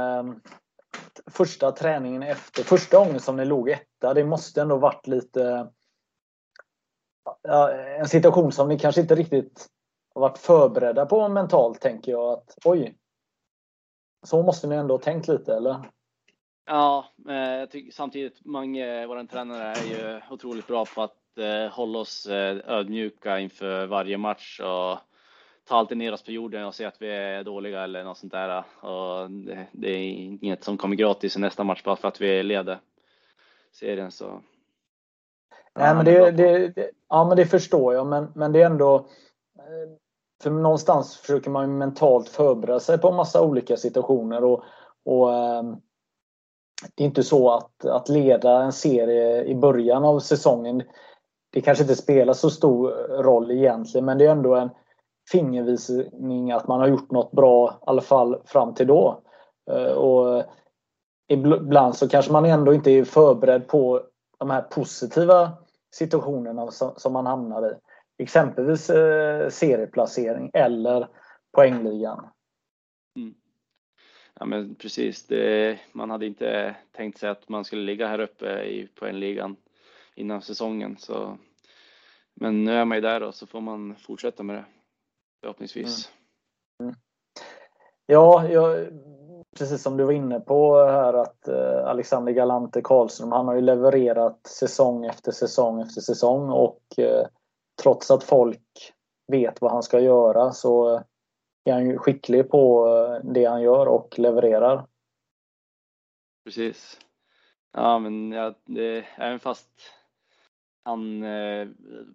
[1.31, 4.13] första träningen efter första gången som ni låg etta?
[4.13, 5.67] Det måste ändå varit lite
[7.99, 9.67] en situation som ni kanske inte riktigt
[10.13, 12.33] har varit förberedda på mentalt tänker jag.
[12.33, 12.95] att Oj,
[14.25, 15.77] så måste ni ändå ha tänkt lite eller?
[16.65, 21.99] Ja, jag tycker samtidigt Mange, vår tränare, är ju otroligt bra på att eh, hålla
[21.99, 24.97] oss eh, ödmjuka inför varje match och
[25.67, 28.33] ta alltid ner oss på jorden och säga att vi är dåliga eller något sånt
[28.33, 28.63] där.
[28.79, 29.99] Och det, det är
[30.41, 32.79] inget som kommer gratis i nästa match bara för att vi leder
[33.71, 34.11] serien.
[34.11, 34.41] Så.
[35.75, 38.95] Nej, men det, det, det, ja, men det förstår jag, men, men det är ändå
[39.57, 39.95] eh,
[40.43, 44.63] för någonstans försöker man ju mentalt förbereda sig på massa olika situationer och,
[45.05, 45.75] och ehm,
[46.95, 50.83] det är inte så att, att leda en serie i början av säsongen
[51.49, 52.89] det kanske inte spelar så stor
[53.23, 54.69] roll egentligen men det är ändå en
[55.31, 59.21] fingervisning att man har gjort något bra i alla fall fram till då.
[59.71, 60.43] Eh, och
[61.27, 64.03] ibland så kanske man ändå inte är förberedd på
[64.37, 65.51] de här positiva
[65.91, 67.73] situationerna som man hamnar i.
[68.23, 71.07] Exempelvis eh, serieplacering eller
[71.51, 72.27] poängligan.
[73.17, 73.35] Mm.
[74.39, 78.63] Ja men precis, det, man hade inte tänkt sig att man skulle ligga här uppe
[78.63, 79.55] i poängligan
[80.15, 80.97] innan säsongen.
[80.99, 81.37] Så,
[82.33, 84.65] men nu är man ju där och så får man fortsätta med det
[85.45, 86.11] förhoppningsvis.
[86.79, 86.89] Mm.
[86.89, 86.95] Mm.
[88.05, 88.87] Ja, jag,
[89.57, 93.61] precis som du var inne på här att eh, Alexander Galante Karlström, han har ju
[93.61, 97.27] levererat säsong efter säsong efter säsong och eh,
[97.81, 98.93] trots att folk
[99.27, 101.03] vet vad han ska göra så
[101.63, 104.87] är han ju skicklig på eh, det han gör och levererar.
[106.45, 106.99] Precis.
[107.71, 109.69] Ja, men ja, det, även fast
[110.85, 111.67] han, eh,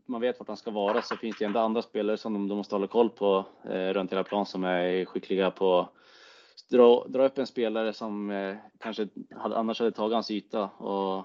[0.06, 2.58] man vet vart han ska vara så finns det ändå andra spelare som de, de
[2.58, 5.88] måste hålla koll på eh, runt hela plan som är skickliga på
[6.70, 11.24] dra, dra upp en spelare som eh, kanske hade, annars hade tagit hans yta och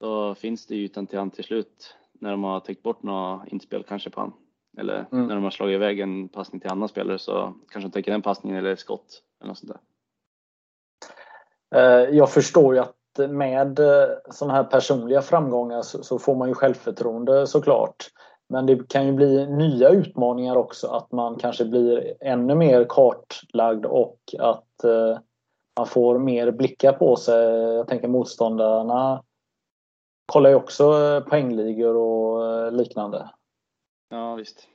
[0.00, 3.82] då finns det ytan till han till slut när de har täckt bort några inspel
[3.82, 4.32] kanske på han.
[4.78, 5.26] Eller mm.
[5.26, 8.22] när de har slagit iväg en passning till annan spelare så kanske de täcker den
[8.22, 9.80] passningen eller skott eller något sånt där.
[12.12, 17.46] Jag förstår ju att med eh, sådana här personliga framgångar så får man ju självförtroende
[17.46, 18.06] såklart.
[18.48, 23.86] Men det kan ju bli nya utmaningar också att man kanske blir ännu mer kartlagd
[23.86, 25.18] och att eh,
[25.76, 27.46] man får mer blickar på sig.
[27.52, 29.22] Jag tänker motståndarna
[30.26, 33.30] kollar ju också eh, poängligor och liknande.
[34.08, 34.68] Ja visst.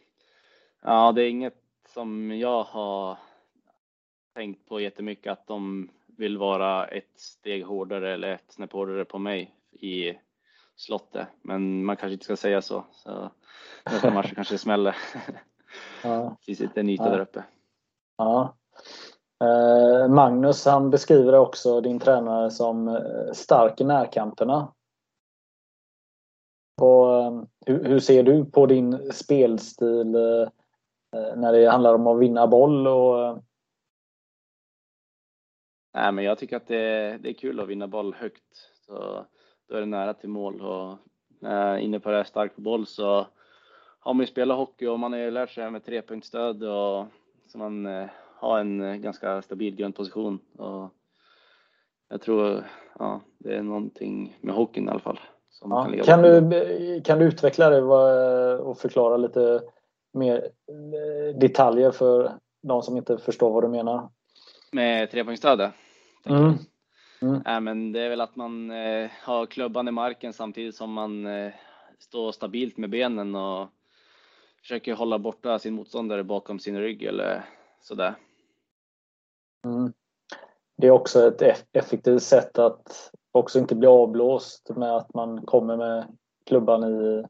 [0.83, 1.57] Ja, det är inget
[1.93, 3.17] som jag har
[4.35, 9.19] tänkt på jättemycket att de vill vara ett steg hårdare eller ett snäpp hårdare på
[9.19, 10.13] mig i
[10.75, 11.27] slottet.
[11.41, 12.85] Men man kanske inte ska säga så.
[12.91, 13.29] så
[13.85, 14.95] nästa match kanske det smäller.
[16.03, 16.37] Ja.
[16.41, 17.09] Finns inte en yta ja.
[17.09, 17.43] där uppe.
[18.17, 18.57] Ja.
[19.43, 24.73] Eh, Magnus han beskriver också din tränare som eh, stark i närkamperna.
[26.81, 30.11] Och, eh, hur, ser du på din spelstil
[31.35, 33.43] när det handlar om att vinna boll och
[35.97, 38.69] Nej, men jag tycker att det, det är kul att vinna boll högt.
[38.85, 39.25] Så
[39.69, 40.97] då är det nära till mål och
[41.47, 43.27] är inne på det här stark på boll så
[43.99, 47.05] har man ju spelat hockey och man har ju lärt sig med trepunktsstöd och
[47.47, 48.05] så man eh,
[48.35, 50.39] har en ganska stabil grundposition.
[50.57, 50.89] Och
[52.09, 52.63] jag tror
[52.99, 55.19] ja, det är någonting med hockeyn i alla fall.
[55.61, 57.81] Ja, kan, kan du, kan du utveckla det
[58.57, 59.61] och förklara lite
[60.13, 60.35] mer
[60.69, 62.31] eh, detaljer för
[62.61, 64.09] de som inte förstår vad du menar?
[64.71, 65.71] Med trepoängsstödet?
[66.29, 66.53] Mm.
[67.21, 67.41] Mm.
[67.45, 71.25] Äh, men det är väl att man eh, har klubban i marken samtidigt som man
[71.25, 71.53] eh,
[71.99, 73.67] står stabilt med benen och
[74.61, 77.45] försöker hålla borta sin motståndare bakom sin rygg eller
[77.81, 78.15] sådär.
[79.65, 79.93] Mm.
[80.77, 85.77] Det är också ett effektivt sätt att också inte bli avblåst med att man kommer
[85.77, 87.25] med klubban i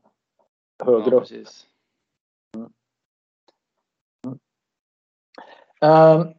[0.86, 1.28] högre ja, upp.
[2.56, 2.72] Mm.
[5.82, 6.34] Um,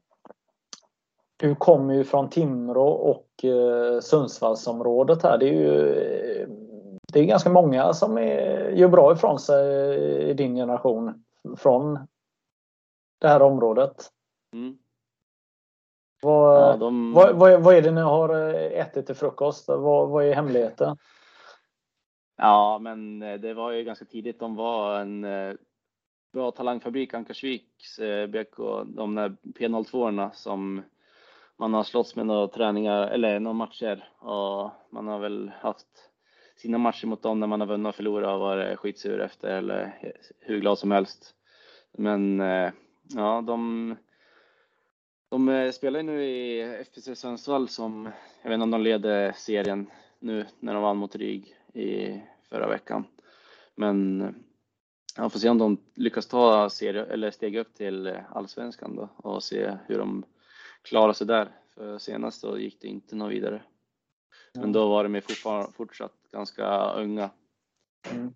[1.38, 5.38] du kommer ju från Timrå och eh, Sundsvallsområdet här.
[5.38, 6.68] Det är ju
[7.12, 9.94] det är ganska många som är, gör bra ifrån sig
[10.30, 11.24] i din generation
[11.56, 11.98] från
[13.18, 14.10] det här området.
[14.52, 14.78] Mm.
[16.22, 17.12] Vad, ja, de...
[17.12, 19.68] vad, vad, vad, är det ni har eh, ätit till frukost?
[19.68, 20.96] Vad, vad är hemligheten?
[22.36, 24.40] Ja, men eh, det var ju ganska tidigt.
[24.40, 25.54] De var en eh,
[26.32, 27.98] bra talangfabrik, Ankarsviks
[28.28, 30.82] BK, de där P02 som
[31.58, 35.86] man har slått med några träningar eller några matcher och man har väl haft
[36.56, 40.12] sina matcher mot dem när man har vunnit och förlorat och varit skitsur efter eller
[40.40, 41.34] hur glad som helst.
[41.92, 42.70] Men eh,
[43.14, 43.96] ja, de,
[45.28, 48.10] de eh, spelar ju nu i FPC Sundsvall som,
[48.42, 52.68] jag vet inte om de leder serien nu när de vann mot Ryg i förra
[52.68, 53.04] veckan.
[53.74, 54.34] Men
[55.16, 59.42] jag får se om de lyckas ta serie, eller steg upp till allsvenskan då och
[59.42, 60.24] se hur de
[60.88, 61.48] klara sig där.
[61.74, 63.62] För senast så gick det inte något vidare.
[64.54, 65.20] Men då var de ju
[65.76, 67.30] fortsatt ganska unga.
[68.10, 68.34] Mm.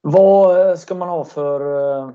[0.00, 1.60] Vad ska man ha för,
[2.00, 2.10] eh,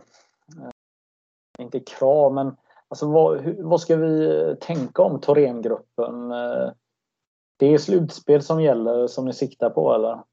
[1.59, 6.31] inte krav, men alltså vad, vad ska vi tänka om Thorengruppen?
[6.31, 6.71] Eh,
[7.57, 10.23] det är slutspel som gäller, som ni siktar på eller?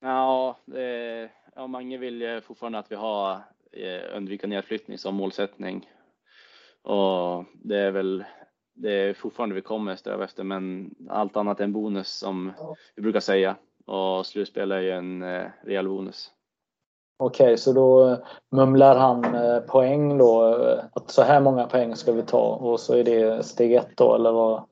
[0.00, 3.32] Ja, det, ja Mange vill fortfarande att vi har
[3.72, 5.90] eh, undvika nedflyttning som målsättning.
[6.84, 8.24] Och det är väl
[8.74, 12.52] det är fortfarande vi kommer sträva efter, men allt annat är en bonus som
[12.94, 13.56] vi brukar säga.
[13.86, 16.30] Och slutspel är ju en eh, rejäl bonus.
[17.16, 18.18] Okej, okay, så då eh,
[18.50, 20.44] mumlar han eh, poäng då?
[20.92, 24.14] Att så här många poäng ska vi ta och så är det steg ett då,
[24.14, 24.64] eller vad?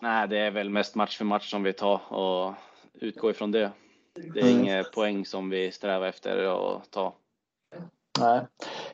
[0.00, 2.54] Nej, det är väl mest match för match som vi tar och
[2.94, 3.70] utgår ifrån det.
[4.14, 4.60] Det är mm.
[4.60, 7.14] inga poäng som vi strävar efter att ta.
[8.18, 8.46] Nej.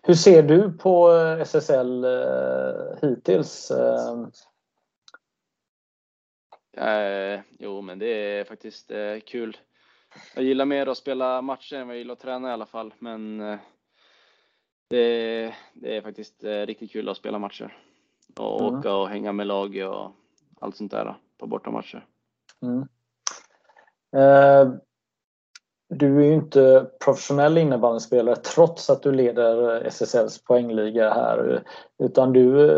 [0.02, 3.70] Hur ser du på eh, SSL eh, hittills?
[3.70, 4.26] Eh?
[6.86, 9.56] Eh, jo, men det är faktiskt eh, kul.
[10.34, 12.94] Jag gillar mer att spela matcher än vad jag gillar att träna i alla fall,
[12.98, 13.58] men eh,
[14.88, 17.76] det, det, är faktiskt riktigt kul att spela matcher
[18.36, 18.78] och mm.
[18.78, 20.12] åka och hänga med lag och
[20.60, 22.06] allt sånt där på bortamatcher.
[22.62, 22.88] Mm.
[25.95, 31.62] Du är ju inte professionell innebandyspelare trots att du leder SSLs poängliga här.
[31.99, 32.68] Utan du,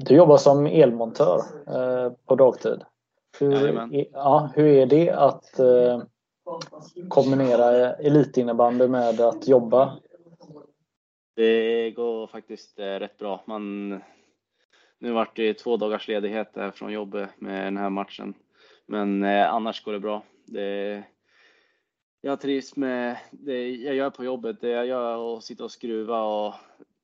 [0.00, 2.84] Du jobbar som elmontör eh, på dagtid.
[3.38, 6.02] Hur, ja, hur är det att eh,
[7.08, 9.96] kombinera elitinnebandy med att jobba?
[11.36, 13.42] Det går faktiskt eh, rätt bra.
[13.46, 13.88] Man,
[14.98, 18.34] nu vart det två dagars ledighet från jobbet med den här matchen.
[18.86, 20.22] Men eh, annars går det bra.
[20.46, 21.04] Det,
[22.20, 24.60] jag trivs med det jag gör på jobbet.
[24.60, 26.54] Det jag gör och sitta och skruva och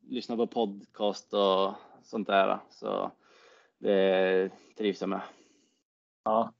[0.08, 1.72] lyssna på podcast och
[2.02, 2.58] sånt där.
[2.70, 3.10] Så
[3.78, 5.20] det trivs jag med.
[6.24, 6.52] Ja.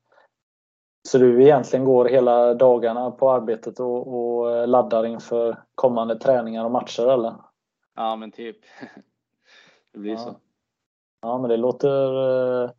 [1.09, 6.71] Så du egentligen går hela dagarna på arbetet och, och laddar inför kommande träningar och
[6.71, 7.35] matcher eller?
[7.95, 8.57] Ja men typ.
[9.93, 10.19] det blir ja.
[10.19, 10.37] så.
[11.21, 12.71] Ja men det låter eh,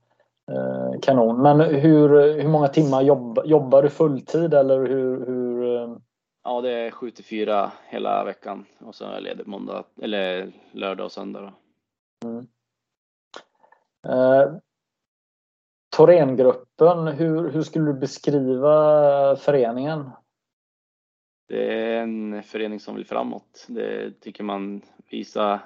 [1.01, 1.41] kanon.
[1.41, 5.97] Men hur, hur många timmar jobb, jobbar du fulltid eller hur, hur eh...
[6.43, 10.51] Ja det är 7 till 4 hela veckan och så är jag ledig måndag eller
[10.71, 11.53] lördag och söndag.
[12.25, 12.47] Mm.
[14.07, 14.53] Eh,
[15.97, 20.09] Thorengruppen, hur, hur skulle du beskriva föreningen?
[21.47, 23.65] Det är en förening som vill framåt.
[23.67, 25.59] Det tycker man visar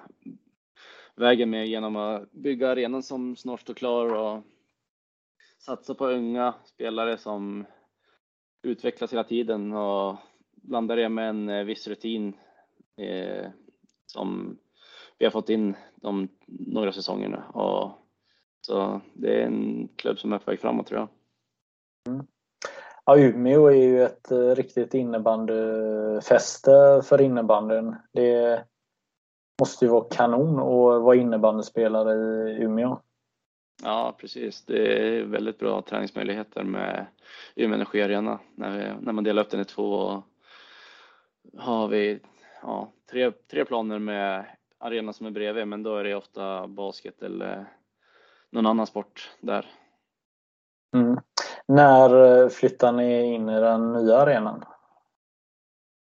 [1.15, 4.43] vägen med genom att bygga arenan som snart står klar och
[5.67, 7.65] satsa på unga spelare som
[8.61, 10.15] utvecklas hela tiden och
[10.55, 12.33] blanda det med en eh, viss rutin
[12.97, 13.47] eh,
[14.05, 14.57] som
[15.17, 17.43] vi har fått in de några säsongerna.
[17.53, 17.91] Och
[18.61, 21.09] så det är en klubb som är på väg framåt tror jag.
[22.13, 22.27] Mm.
[23.05, 27.95] Ja, Umeå är ju ett eh, riktigt innebandyfäste för innebandyn.
[28.13, 28.63] Det
[29.59, 33.01] måste ju vara kanon att vara innebandyspelare i Umeå.
[33.83, 34.65] Ja, precis.
[34.65, 37.05] Det är väldigt bra träningsmöjligheter med
[37.55, 40.23] Umeå Energi Arena när, när man delar upp den i två.
[41.57, 42.19] Har vi
[42.61, 44.45] ja, tre, tre planer med
[44.77, 47.65] arenan som är bredvid, men då är det ofta basket eller
[48.49, 49.65] någon annan sport där.
[50.93, 51.17] Mm.
[51.65, 54.63] När eh, flyttar ni in i den nya arenan?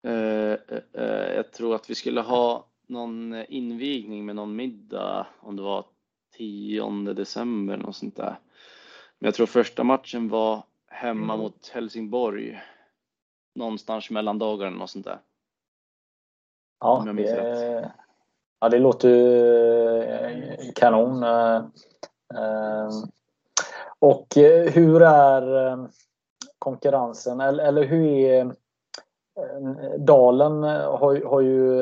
[0.06, 0.52] Eh,
[0.92, 5.84] eh, jag tror att vi skulle ha någon invigning med någon middag om det var
[6.36, 8.38] 10 december något sånt där.
[9.18, 12.60] Men jag tror första matchen var hemma mot Helsingborg.
[13.54, 15.18] Någonstans mellan dagarna och sånt där.
[16.80, 17.92] Ja, det,
[18.60, 21.22] ja, det låter kanon.
[22.34, 22.90] Ehm,
[23.98, 25.86] och eh, hur är eh,
[26.58, 28.50] konkurrensen eller, hur är eh,
[29.98, 31.72] Dalen har, har ju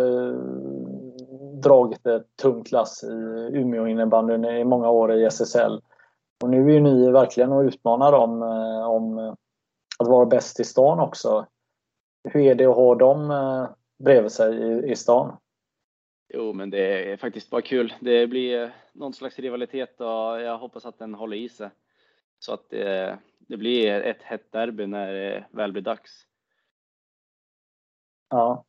[1.62, 3.06] dragit ett tungt lass i
[3.52, 5.80] Umeå innebandyn i många år i SSL.
[6.42, 8.42] Och nu är ju ni verkligen och utmanar dem
[8.86, 9.36] om
[9.98, 11.46] att vara bäst i stan också.
[12.24, 13.28] Hur är det att ha dem
[13.98, 15.36] bredvid sig i, i stan?
[16.34, 17.94] Jo, men det är faktiskt bara kul.
[18.00, 21.70] Det blir någon slags rivalitet och jag hoppas att den håller i sig.
[22.38, 26.26] Så att det, det blir ett hett derby när det väl blir dags.
[28.28, 28.64] Ja.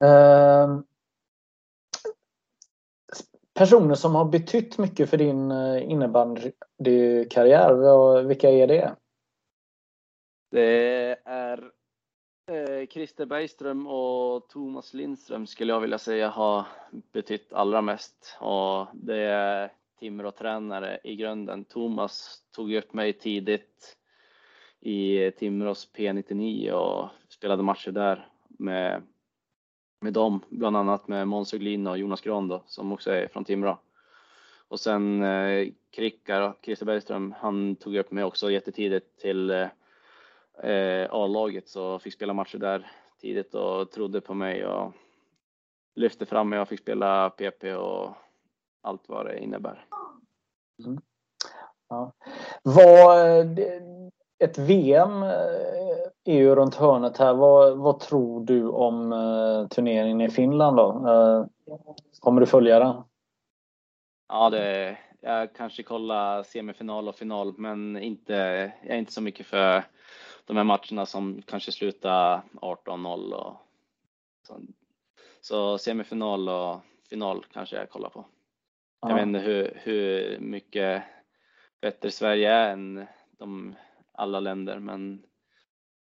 [0.00, 0.80] Eh,
[3.54, 8.96] personer som har betytt mycket för din eh, innebandykarriär, vilka är det?
[10.50, 11.70] Det är
[12.46, 16.66] Eh, Christer Bergström och Thomas Lindström skulle jag vilja säga har
[17.12, 21.64] betytt allra mest och det är Timrå-tränare i grunden.
[21.64, 23.96] Thomas tog upp mig tidigt
[24.80, 29.02] i Timrås P99 och spelade matcher där med,
[30.04, 33.44] med dem, bland annat med Måns Höglin och Jonas Gran då, som också är från
[33.44, 33.78] Timrå.
[34.68, 39.68] Och sen eh, Krickar och Christer Bergström, han tog upp mig också jättetidigt till eh,
[40.62, 42.90] eh A-laget så fick spela matcher där
[43.20, 44.92] tidigt och trodde på mig och
[45.94, 48.10] lyfte fram mig och fick spela PP och
[48.82, 49.86] allt vad det innebär.
[50.84, 51.00] Mm.
[51.88, 52.12] Ja.
[52.62, 53.82] Vad, eh,
[54.38, 55.83] ett VM eh,
[56.24, 57.34] är ju runt hörnet här.
[57.34, 61.08] Vad, vad tror du om uh, turneringen i Finland då?
[61.08, 61.46] Uh,
[62.20, 63.02] kommer du följa den?
[64.28, 68.32] Ja, det, jag kanske kollar semifinal och final, men inte,
[68.82, 69.84] jag är inte så mycket för
[70.44, 73.56] de här matcherna som kanske slutar 18-0 och
[74.46, 74.60] så,
[75.40, 78.24] så semifinal och final kanske jag kollar på.
[79.00, 79.08] Ja.
[79.08, 81.02] Jag vet inte hur, hur mycket
[81.80, 83.06] bättre Sverige är än
[83.38, 83.74] de
[84.12, 85.22] alla länder, men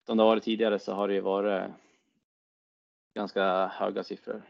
[0.06, 1.72] som det har varit tidigare så har det ju varit
[3.16, 4.42] ganska höga siffror.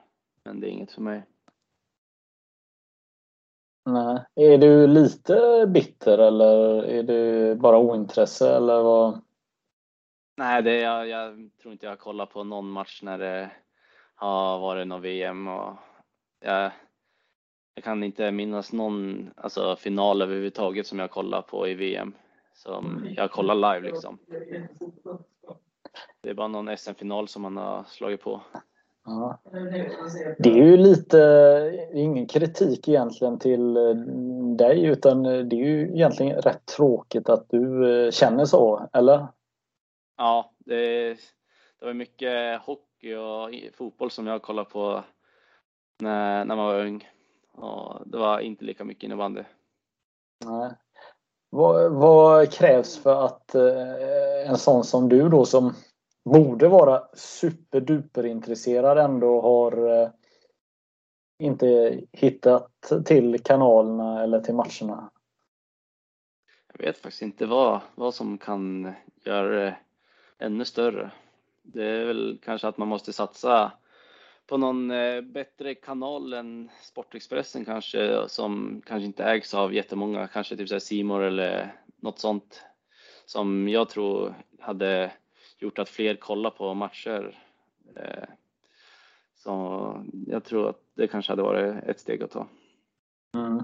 [0.44, 1.24] Men det är inget för mig.
[3.86, 4.26] Nej.
[4.36, 9.22] Är du lite bitter eller är det bara ointresse eller vad?
[10.38, 13.52] Nej, det, jag, jag tror inte jag har kollat på någon match när det
[14.16, 15.78] har varit något VM och
[16.40, 16.72] jag,
[17.76, 22.14] jag kan inte minnas någon alltså, final överhuvudtaget som jag kollar på i VM.
[22.66, 24.20] Som jag kollar live liksom.
[26.22, 28.42] Det är bara någon SM-final som man har slagit på.
[29.06, 29.40] Ja.
[30.40, 33.96] Det är ju lite, ingen kritik egentligen till eh,
[34.58, 39.28] dig utan det är ju egentligen rätt tråkigt att du eh, känner så, eller?
[40.18, 41.10] Ja, det,
[41.80, 45.04] det var mycket hockey och fotboll som jag kollade på
[46.00, 47.10] när, när man var ung.
[47.52, 49.44] Och det var inte lika mycket innebandy.
[50.46, 50.72] Nej.
[51.56, 55.74] Vad, vad, krävs för att eh, en sån som du då som
[56.26, 60.10] borde vara superduper intresserad ändå har eh,
[61.40, 65.12] inte hittat till kanalerna eller till matcherna?
[66.74, 68.94] Jag vet faktiskt inte vad, vad som kan
[69.26, 69.78] göra det
[70.40, 71.12] ännu större.
[71.64, 73.72] Det är väl kanske att man måste satsa
[74.48, 80.58] på någon eh, bättre kanal än Sportexpressen kanske som kanske inte ägs av jättemånga, kanske
[80.58, 82.64] typ Simor eller något sånt
[83.26, 85.12] som jag tror hade
[85.58, 87.40] gjort att fler kollar på matcher.
[87.96, 88.30] Eh,
[89.36, 92.48] så jag tror att det kanske hade varit ett steg att ta.
[93.36, 93.64] Mm.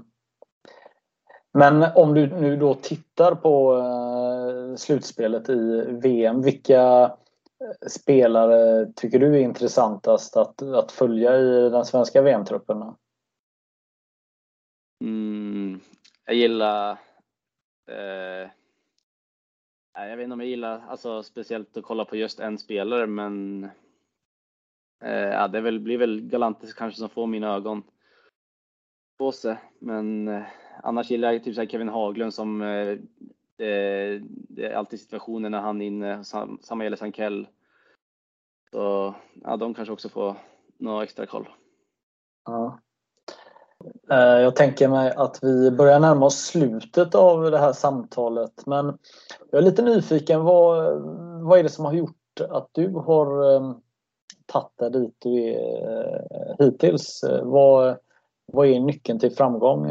[1.53, 7.11] Men om du nu då tittar på eh, slutspelet i VM, vilka
[7.87, 12.95] spelare tycker du är intressantast att, att följa i den svenska VM-truppen?
[15.03, 15.79] Mm,
[16.25, 16.91] jag gillar
[17.87, 18.49] eh,
[19.93, 23.63] jag vet inte om jag gillar alltså, speciellt att kolla på just en spelare, men
[25.03, 27.83] eh, ja, det väl, blir väl Galantis kanske som får mina ögon
[29.17, 29.57] på sig.
[29.79, 30.43] Men eh,
[30.83, 32.97] annars gillar jag typ så Kevin Haglund som eh,
[33.61, 36.23] det, det, är alltid situationer när han är inne.
[36.23, 37.47] Sam, samma gäller Sankell.
[38.71, 40.35] Så ja, de kanske också får
[40.79, 41.49] några extra koll.
[42.45, 42.79] Ja.
[44.11, 48.97] Eh, jag tänker mig att vi börjar närma oss slutet av det här samtalet men
[49.51, 50.43] jag är lite nyfiken.
[50.43, 51.01] Vad,
[51.43, 53.75] vad är det som har gjort att du har eh,
[54.45, 56.27] tagit dig dit du är
[56.59, 57.23] hittills?
[57.43, 57.97] Vad,
[58.45, 59.87] vad är nyckeln till framgång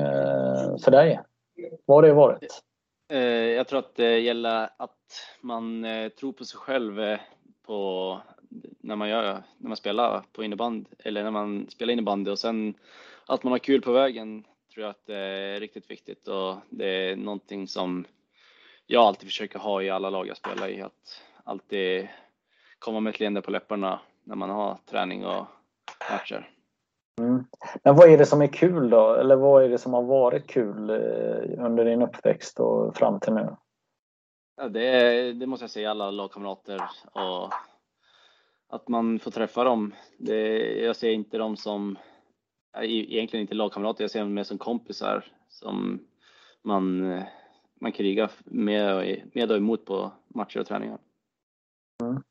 [0.85, 1.21] för dig?
[1.87, 2.63] Vad har det varit?
[3.11, 3.21] Eh,
[3.57, 7.21] jag tror att det gäller att man eh, tror på sig själv eh,
[7.63, 8.21] på,
[8.81, 12.75] när, man gör, när man spelar på innebandy eller när man spelar innebandy och sen
[13.27, 14.45] att man har kul på vägen
[14.75, 18.05] tror jag att det är riktigt viktigt och det är någonting som
[18.87, 20.83] jag alltid försöker ha i alla lag jag spelar i.
[20.83, 22.09] Att alltid
[22.79, 25.47] komma med ett leende på läpparna när man har träning och
[26.11, 26.51] matcher.
[27.19, 27.45] Mm.
[27.85, 29.15] Men vad är det som är kul då?
[29.15, 33.33] Eller vad är det som har varit kul eh, under din uppväxt och fram till
[33.33, 33.57] nu?
[34.57, 36.83] Ja, det, det måste jag säga alla lagkamrater
[37.13, 37.53] och
[38.69, 39.95] att man får träffa dem.
[40.19, 41.99] Det, jag ser inte dem som
[42.83, 46.07] egentligen inte lagkamrater, jag ser dem mer som kompisar som
[46.63, 47.15] man,
[47.81, 49.05] man krigar med och,
[49.35, 50.99] med och emot på matcher och träningar.
[52.03, 52.23] Mm.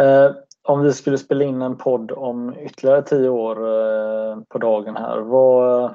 [0.00, 0.36] Eh,
[0.66, 5.18] om vi skulle spela in en podd om ytterligare tio år eh, på dagen här,
[5.18, 5.94] vad,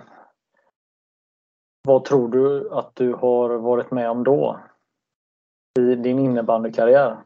[1.88, 4.60] vad tror du att du har varit med om då?
[5.80, 7.18] I din innebandykarriär?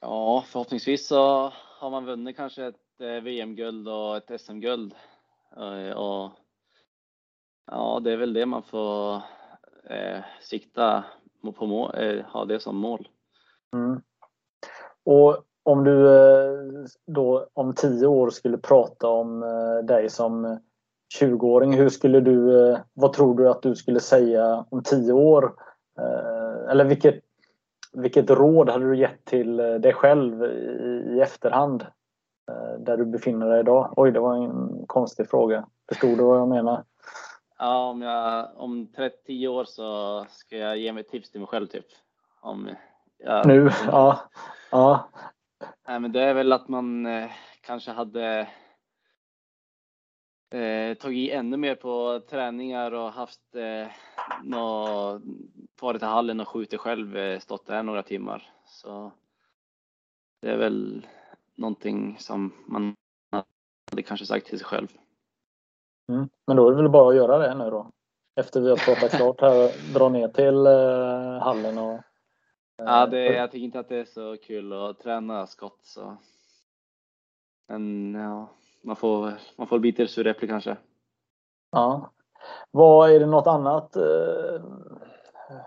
[0.00, 4.94] Ja, förhoppningsvis så har man vunnit kanske ett Eh, VM-guld och ett SM-guld.
[5.56, 6.30] Eh, och
[7.66, 9.14] ja, det är väl det man får
[9.84, 11.04] eh, sikta
[11.56, 13.08] på, eh, ha det som mål.
[13.76, 14.02] Mm.
[15.04, 16.06] Och om du
[17.06, 19.40] då om tio år skulle prata om
[19.84, 20.58] dig som
[21.20, 25.54] 20-åring, hur skulle du, vad tror du att du skulle säga om tio år?
[26.70, 27.14] Eller vilket,
[27.92, 31.86] vilket råd hade du gett till dig själv i, i efterhand?
[32.50, 33.94] Eh, där du befinner dig idag?
[33.96, 35.66] Oj, det var en konstig fråga.
[35.88, 36.84] Förstod du vad jag menar?
[37.58, 41.66] Ja, om, jag, om 30 år så ska jag ge mig tips till mig själv
[41.66, 41.84] typ.
[42.40, 42.68] Om
[43.18, 43.70] jag, nu?
[43.86, 44.20] Ja.
[44.70, 45.08] ja.
[45.88, 48.48] Nej, men det är väl att man eh, kanske hade
[50.50, 53.86] eh, tagit i ännu mer på träningar och haft eh,
[54.42, 55.22] något,
[55.80, 58.52] varit hallen och skjutit själv, eh, stått där några timmar.
[58.66, 59.12] Så
[60.42, 61.06] det är väl
[61.54, 62.94] någonting som man
[63.90, 64.88] hade kanske sagt till sig själv.
[66.12, 66.28] Mm.
[66.46, 67.90] Men då är det väl bara att göra det nu då?
[68.40, 72.00] Efter vi har pratat klart här, dra ner till eh, hallen och...
[72.82, 76.16] Eh, ja, det, jag tycker inte att det är så kul att träna skott så.
[77.68, 78.48] Men ja,
[78.82, 80.76] man får, man får bita i det äpple kanske.
[81.70, 82.10] Ja.
[82.70, 84.62] Vad är det något annat eh,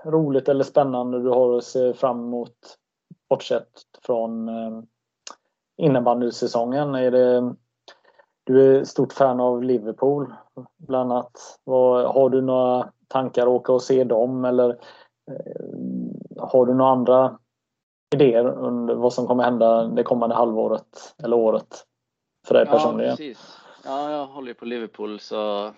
[0.05, 2.77] roligt eller spännande du har att se fram emot
[3.29, 4.81] bortsett från eh,
[5.77, 6.95] innebandysäsongen?
[6.95, 7.55] Är det,
[8.43, 10.33] du är stort fan av Liverpool
[10.77, 11.59] bland annat.
[11.63, 14.69] Vad, har du några tankar att åka och se dem eller
[15.31, 15.65] eh,
[16.37, 17.37] har du några andra
[18.13, 21.85] idéer under vad som kommer hända det kommande halvåret eller året
[22.47, 23.09] för dig personligen?
[23.09, 23.57] Ja, precis.
[23.83, 25.71] Ja, jag håller på Liverpool så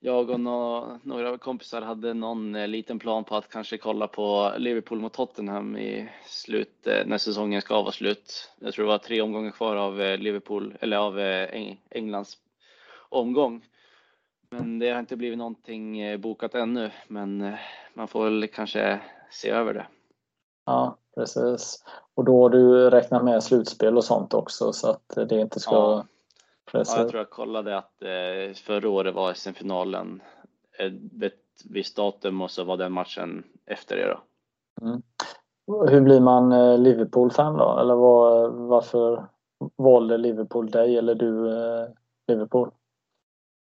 [0.00, 5.00] jag och några kompisar hade någon eh, liten plan på att kanske kolla på Liverpool
[5.00, 8.52] mot Tottenham i slut eh, när säsongen ska vara slut.
[8.58, 12.38] Jag tror det var tre omgångar kvar av eh, Liverpool eller av Eng Englands
[13.08, 13.64] omgång.
[14.50, 17.54] Men det har inte blivit någonting bokat ännu, men
[17.94, 19.00] man får väl kanske
[19.30, 19.86] se över det.
[20.66, 21.84] Ja, precis.
[22.14, 25.74] Och då har du räknat med slutspel och sånt också så att det inte ska
[25.74, 26.04] ja.
[26.72, 30.22] Ja, jag tror jag kollade att eh, förra året var SM-finalen
[31.22, 34.20] ett visst datum och så var den matchen efter det då.
[34.86, 35.02] Mm.
[35.90, 37.78] Hur blir man eh, Liverpool-fan då?
[37.78, 39.26] Eller var, varför
[39.76, 41.88] valde Liverpool dig eller du eh,
[42.28, 42.70] Liverpool?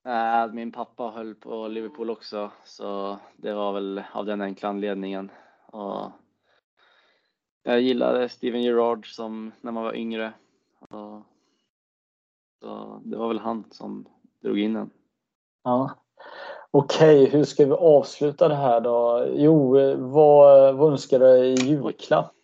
[0.04, 5.32] Äh, min pappa höll på Liverpool också så det var väl av den enkla anledningen.
[5.66, 6.12] Och
[7.64, 10.34] jag gillade Steven Gerrard som när man var yngre.
[10.80, 11.22] Och
[12.60, 14.06] så det var väl han som
[14.42, 14.90] drog in den.
[15.64, 15.90] Ja.
[16.72, 19.28] Okej, hur ska vi avsluta det här då?
[19.30, 22.36] Jo, vad, vad önskar du i julklapp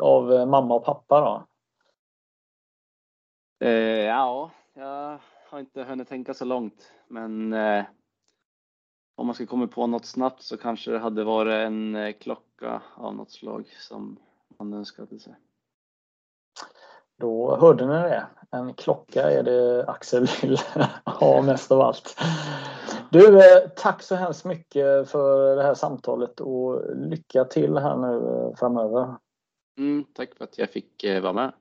[0.00, 1.46] av mamma och pappa då?
[3.66, 5.20] Eh, ja, jag
[5.50, 7.84] har inte hunnit tänka så långt, men eh,
[9.14, 12.82] om man ska komma på något snabbt så kanske det hade varit en eh, klocka
[12.94, 14.18] av något slag som
[14.58, 15.34] man önskade sig.
[17.18, 18.26] Då hörde ni det.
[18.50, 20.58] En klocka är det Axel vill
[21.04, 22.20] ha mest av allt.
[23.10, 28.16] Du, eh, tack så hemskt mycket för det här samtalet och lycka till här nu
[28.16, 29.14] eh, framöver.
[29.78, 31.52] Mm, tack för att jag fick vara med.